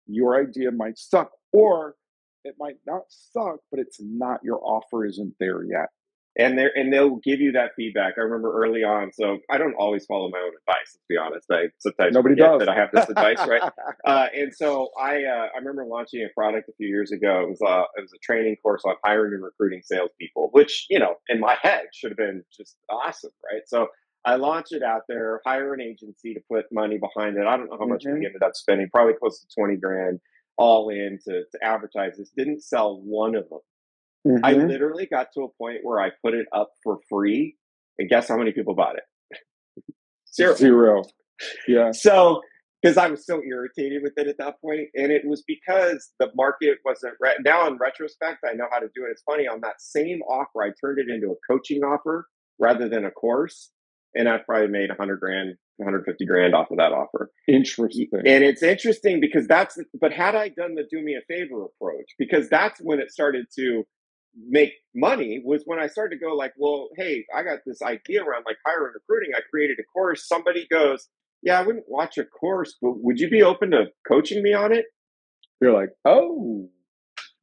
[0.07, 1.95] your idea might suck, or
[2.43, 5.89] it might not suck, but it's not your offer isn't there yet
[6.37, 8.15] and they and they'll give you that feedback.
[8.17, 10.95] I remember early on, so I don't always follow my own advice.
[10.95, 11.47] Let's be honest.
[11.51, 13.61] I sometimes nobody does that I have this advice, right?
[14.05, 17.41] Uh, and so I uh, I remember launching a product a few years ago.
[17.41, 20.99] It was a it was a training course on hiring and recruiting salespeople, which you
[20.99, 23.61] know in my head should have been just awesome, right?
[23.65, 23.87] So
[24.25, 27.45] I launched it out there, hire an agency to put money behind it.
[27.45, 28.19] I don't know how much mm-hmm.
[28.19, 30.19] we ended up spending, probably close to twenty grand
[30.57, 32.31] all in to, to advertise this.
[32.35, 33.59] Didn't sell one of them.
[34.27, 34.45] Mm-hmm.
[34.45, 37.55] I literally got to a point where I put it up for free
[37.99, 39.03] And guess how many people bought it?
[40.33, 40.55] Zero.
[40.55, 41.03] Zero.
[41.67, 41.91] Yeah.
[41.91, 42.41] So,
[42.81, 46.31] because I was so irritated with it at that point, and it was because the
[46.35, 47.67] market wasn't re- now.
[47.67, 49.11] In retrospect, I know how to do it.
[49.11, 52.27] It's funny on that same offer, I turned it into a coaching offer
[52.59, 53.71] rather than a course,
[54.15, 57.31] and I probably made a 100 grand, 150 grand off of that offer.
[57.47, 58.07] Interesting.
[58.25, 59.77] And it's interesting because that's.
[59.99, 63.45] But had I done the do me a favor approach, because that's when it started
[63.57, 63.83] to
[64.47, 68.23] make money was when I started to go like, well, hey, I got this idea
[68.23, 69.33] around like hiring recruiting.
[69.35, 70.27] I created a course.
[70.27, 71.07] Somebody goes,
[71.41, 74.73] yeah, I wouldn't watch a course, but would you be open to coaching me on
[74.73, 74.85] it?
[75.61, 76.69] You're like, oh,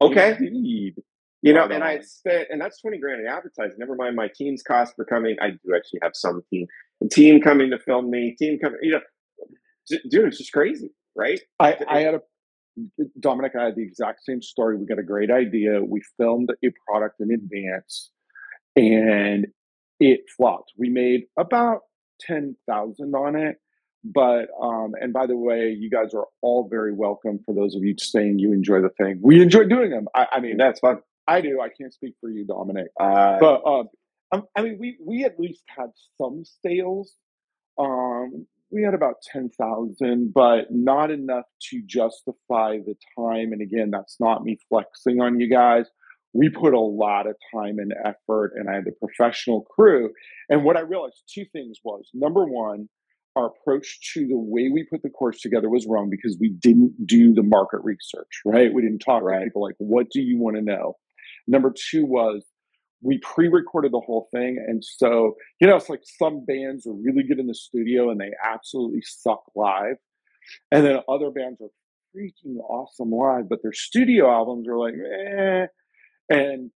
[0.01, 0.37] okay.
[0.39, 0.97] Indeed.
[1.43, 3.77] You know, and I spent, and that's 20 grand in advertising.
[3.79, 5.37] Never mind my team's cost for coming.
[5.43, 6.69] I do actually have some team,
[7.11, 9.01] team coming to film me, team coming, you know,
[10.09, 11.41] dude, it's just crazy, right?
[11.59, 12.21] I, I had a,
[13.19, 14.77] Dominic, I had the exact same story.
[14.77, 15.83] We got a great idea.
[15.83, 18.11] We filmed a product in advance
[18.77, 19.49] and
[19.99, 20.73] it flopped.
[20.79, 21.81] We made about
[22.21, 23.57] 10,000 on it
[24.05, 27.39] but um, and by the way, you guys are all very welcome.
[27.47, 30.09] For those of you saying you enjoy the thing, we enjoy doing them.
[30.15, 30.99] I, I mean, that's fun.
[31.27, 31.61] I do.
[31.61, 33.89] I can't speak for you, Dominic, uh, but um,
[34.57, 37.15] I mean, we we at least had some sales.
[37.79, 43.53] Um, we had about ten thousand, but not enough to justify the time.
[43.53, 45.87] And again, that's not me flexing on you guys.
[46.33, 50.11] We put a lot of time and effort, and I had the professional crew.
[50.49, 52.89] And what I realized two things was number one
[53.37, 57.07] our approach to the way we put the course together was wrong because we didn't
[57.07, 58.73] do the market research, right?
[58.73, 59.39] We didn't talk right.
[59.39, 60.97] to people like, what do you want to know?
[61.47, 62.45] Number two was
[63.03, 64.65] we pre-recorded the whole thing.
[64.67, 68.21] And so, you know, it's like some bands are really good in the studio and
[68.21, 69.97] they absolutely suck live.
[70.71, 71.71] And then other bands are
[72.17, 75.67] freaking awesome live, but their studio albums are like, eh.
[76.29, 76.71] And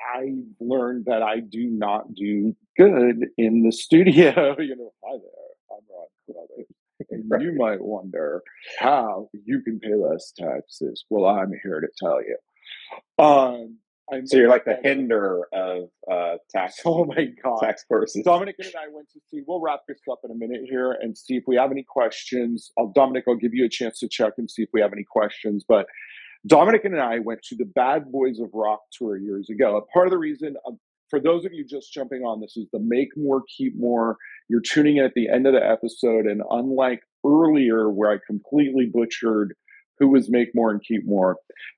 [0.00, 4.56] I learned that I do not do good in the studio.
[4.58, 5.76] you know, hi there.
[5.76, 6.66] I'm Ron Carruthers.
[7.10, 7.42] And right.
[7.42, 8.42] you might wonder
[8.78, 11.04] how you can pay less taxes.
[11.08, 12.36] Well, I'm here to tell you.
[13.18, 13.78] Um,
[14.12, 16.80] I'm so you're like the Hinder of uh, tax.
[16.84, 18.22] Oh my god, tax person.
[18.22, 19.42] Dominic and I went to see.
[19.46, 22.72] We'll wrap this up in a minute here and see if we have any questions.
[22.78, 25.04] I'll, Dominic, I'll give you a chance to check and see if we have any
[25.04, 25.64] questions.
[25.66, 25.86] But
[26.46, 29.76] Dominic and I went to the Bad Boys of Rock tour years ago.
[29.76, 32.66] A part of the reason, um, for those of you just jumping on, this is
[32.72, 34.16] the Make More, Keep More.
[34.48, 38.86] You're tuning in at the end of the episode, and unlike earlier where I completely
[38.86, 39.54] butchered
[40.00, 41.36] who was Make More and Keep More,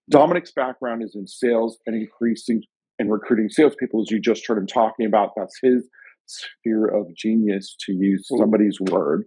[0.08, 2.62] Dominic's background is in sales and increasing
[2.98, 5.32] and recruiting salespeople, as you just heard him talking about.
[5.36, 5.88] That's his
[6.26, 9.24] sphere of genius, to use somebody's word.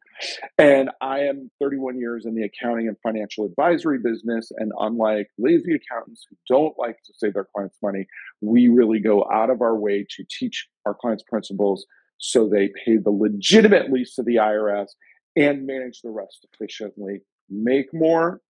[0.57, 4.49] And I am 31 years in the accounting and financial advisory business.
[4.57, 8.07] And unlike lazy accountants who don't like to save their clients money,
[8.41, 11.85] we really go out of our way to teach our clients principles
[12.17, 14.87] so they pay the legitimate lease to the IRS
[15.35, 17.21] and manage the rest efficiently.
[17.49, 18.41] Make more,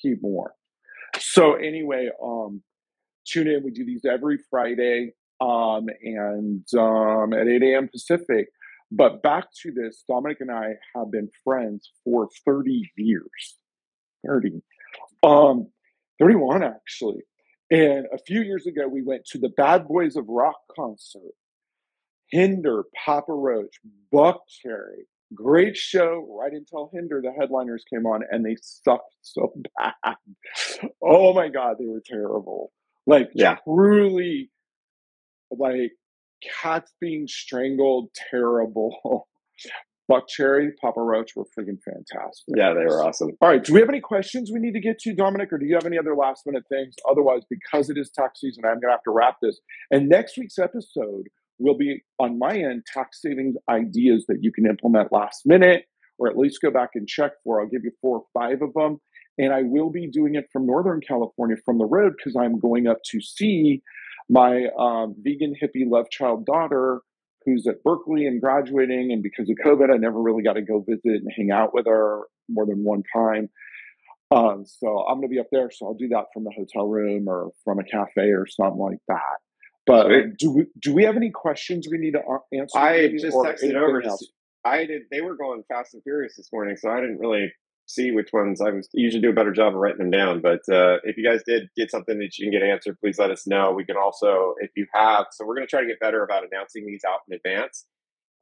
[0.00, 0.54] keep more.
[1.18, 2.62] So anyway, um,
[3.26, 3.62] tune in.
[3.64, 7.88] We do these every Friday um, and um, at 8 a.m.
[7.88, 8.48] Pacific.
[8.90, 13.58] But back to this, Dominic and I have been friends for 30 years.
[14.26, 14.62] 30.
[15.22, 15.68] Um,
[16.20, 17.22] 31 actually.
[17.70, 21.32] And a few years ago, we went to the Bad Boys of Rock concert.
[22.30, 23.78] Hinder, Papa Roach,
[24.12, 25.06] Buckcherry.
[25.32, 30.16] Great show right until Hinder, the headliners came on and they sucked so bad.
[31.02, 32.72] Oh my God, they were terrible.
[33.06, 33.56] Like, yeah.
[33.64, 34.50] truly
[35.50, 35.92] like
[36.62, 39.26] cats being strangled, terrible.
[40.10, 42.54] Buckcherry, Papa Roach were freaking fantastic.
[42.54, 43.30] Yeah, they were awesome.
[43.40, 45.64] All right, do we have any questions we need to get to, Dominic, or do
[45.64, 46.94] you have any other last minute things?
[47.10, 49.60] Otherwise, because it is tax season, I'm going to have to wrap this.
[49.90, 54.66] And next week's episode will be on my end tax savings ideas that you can
[54.66, 55.84] implement last minute,
[56.18, 57.60] or at least go back and check for.
[57.60, 58.98] I'll give you four or five of them.
[59.36, 62.86] And I will be doing it from Northern California from the road because I'm going
[62.86, 63.82] up to see
[64.28, 67.00] my um, vegan hippie love child daughter
[67.44, 69.12] who's at Berkeley and graduating.
[69.12, 71.86] And because of COVID, I never really got to go visit and hang out with
[71.86, 73.48] her more than one time.
[74.30, 75.70] Um, so I'm going to be up there.
[75.70, 78.98] So I'll do that from the hotel room or from a cafe or something like
[79.08, 79.38] that.
[79.86, 82.22] But do we do we have any questions we need to
[82.58, 82.78] answer?
[82.78, 84.02] I just texted over.
[84.64, 85.02] I did.
[85.10, 87.52] They were going fast and furious this morning, so I didn't really
[87.86, 90.40] see which ones I was usually do a better job of writing them down.
[90.40, 93.30] But uh, if you guys did get something that you can get answered, please let
[93.30, 93.72] us know.
[93.72, 96.44] We can also, if you have, so we're going to try to get better about
[96.50, 97.84] announcing these out in advance.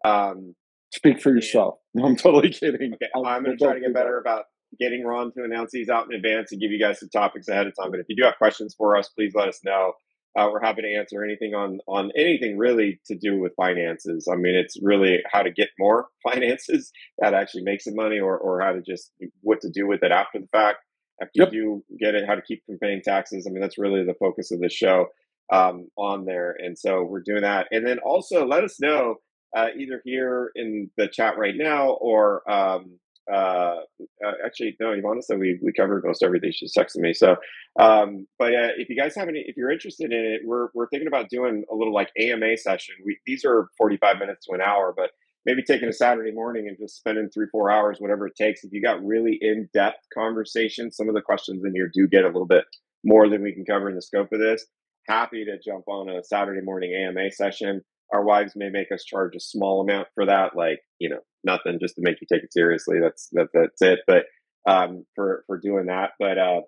[0.04, 0.54] Um,
[0.94, 1.78] Speak for yourself.
[1.94, 2.94] No, I'm totally kidding.
[2.94, 4.44] Okay, I'm going to try to get better about
[4.80, 7.66] getting Ron to announce these out in advance and give you guys some topics ahead
[7.66, 7.90] of time.
[7.90, 9.92] But if you do have questions for us, please let us know.
[10.38, 14.28] Uh, we're happy to answer anything on on anything really to do with finances.
[14.30, 18.38] I mean, it's really how to get more finances, that actually make some money, or
[18.38, 19.12] or how to just
[19.42, 20.78] what to do with it after the fact.
[21.20, 21.52] After yep.
[21.52, 23.46] you do get it, how to keep from paying taxes.
[23.46, 25.06] I mean, that's really the focus of the show
[25.52, 27.68] um, on there, and so we're doing that.
[27.70, 29.16] And then also let us know
[29.54, 32.98] uh, either here in the chat right now or um,
[33.30, 33.76] uh,
[34.24, 36.52] uh, actually, no, Ivana said we, we covered most everything.
[36.52, 37.12] She's texting me.
[37.12, 37.36] So,
[37.78, 40.88] um, but uh, if you guys have any, if you're interested in it, we're, we're
[40.88, 42.94] thinking about doing a little like AMA session.
[43.04, 45.10] We, these are 45 minutes to an hour, but
[45.44, 48.64] maybe taking a Saturday morning and just spending three, four hours, whatever it takes.
[48.64, 52.24] If you got really in depth conversations, some of the questions in here do get
[52.24, 52.64] a little bit
[53.04, 54.64] more than we can cover in the scope of this.
[55.08, 59.34] Happy to jump on a Saturday morning AMA session our wives may make us charge
[59.34, 62.52] a small amount for that, like you know, nothing just to make you take it
[62.52, 62.98] seriously.
[63.00, 64.00] That's that, that's it.
[64.06, 64.24] But
[64.66, 66.60] um, for for doing that, but uh,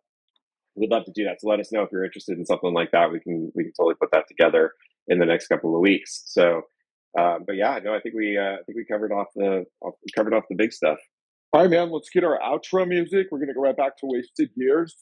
[0.74, 1.40] we'd love to do that.
[1.40, 3.10] So let us know if you're interested in something like that.
[3.10, 4.72] We can we can totally put that together
[5.08, 6.22] in the next couple of weeks.
[6.26, 6.62] So,
[7.18, 9.64] um, but yeah, no, I think we uh, I think we covered off the
[10.14, 10.98] covered off the big stuff.
[11.52, 11.90] All right, man.
[11.90, 13.28] Let's get our outro music.
[13.30, 14.96] We're gonna go right back to wasted years.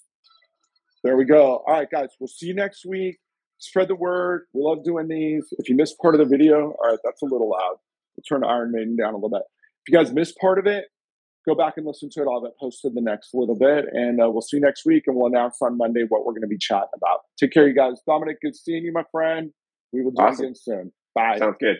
[1.05, 1.65] There we go.
[1.67, 2.11] All right, guys.
[2.21, 3.19] We'll see you next week
[3.63, 4.47] spread the word.
[4.53, 5.47] We love doing these.
[5.53, 7.77] If you missed part of the video, all right, that's a little loud.
[8.17, 9.43] We'll turn Iron Maiden down a little bit.
[9.87, 10.85] If you guys missed part of it,
[11.47, 12.27] go back and listen to it.
[12.31, 13.87] I'll get posted the next little bit.
[13.93, 15.05] And uh, we'll see you next week.
[15.07, 17.21] And we'll announce on Monday what we're going to be chatting about.
[17.39, 18.01] Take care, you guys.
[18.07, 19.51] Dominic, good seeing you, my friend.
[19.93, 20.45] We will do awesome.
[20.45, 20.93] it again soon.
[21.15, 21.39] Bye.
[21.39, 21.77] Sounds good.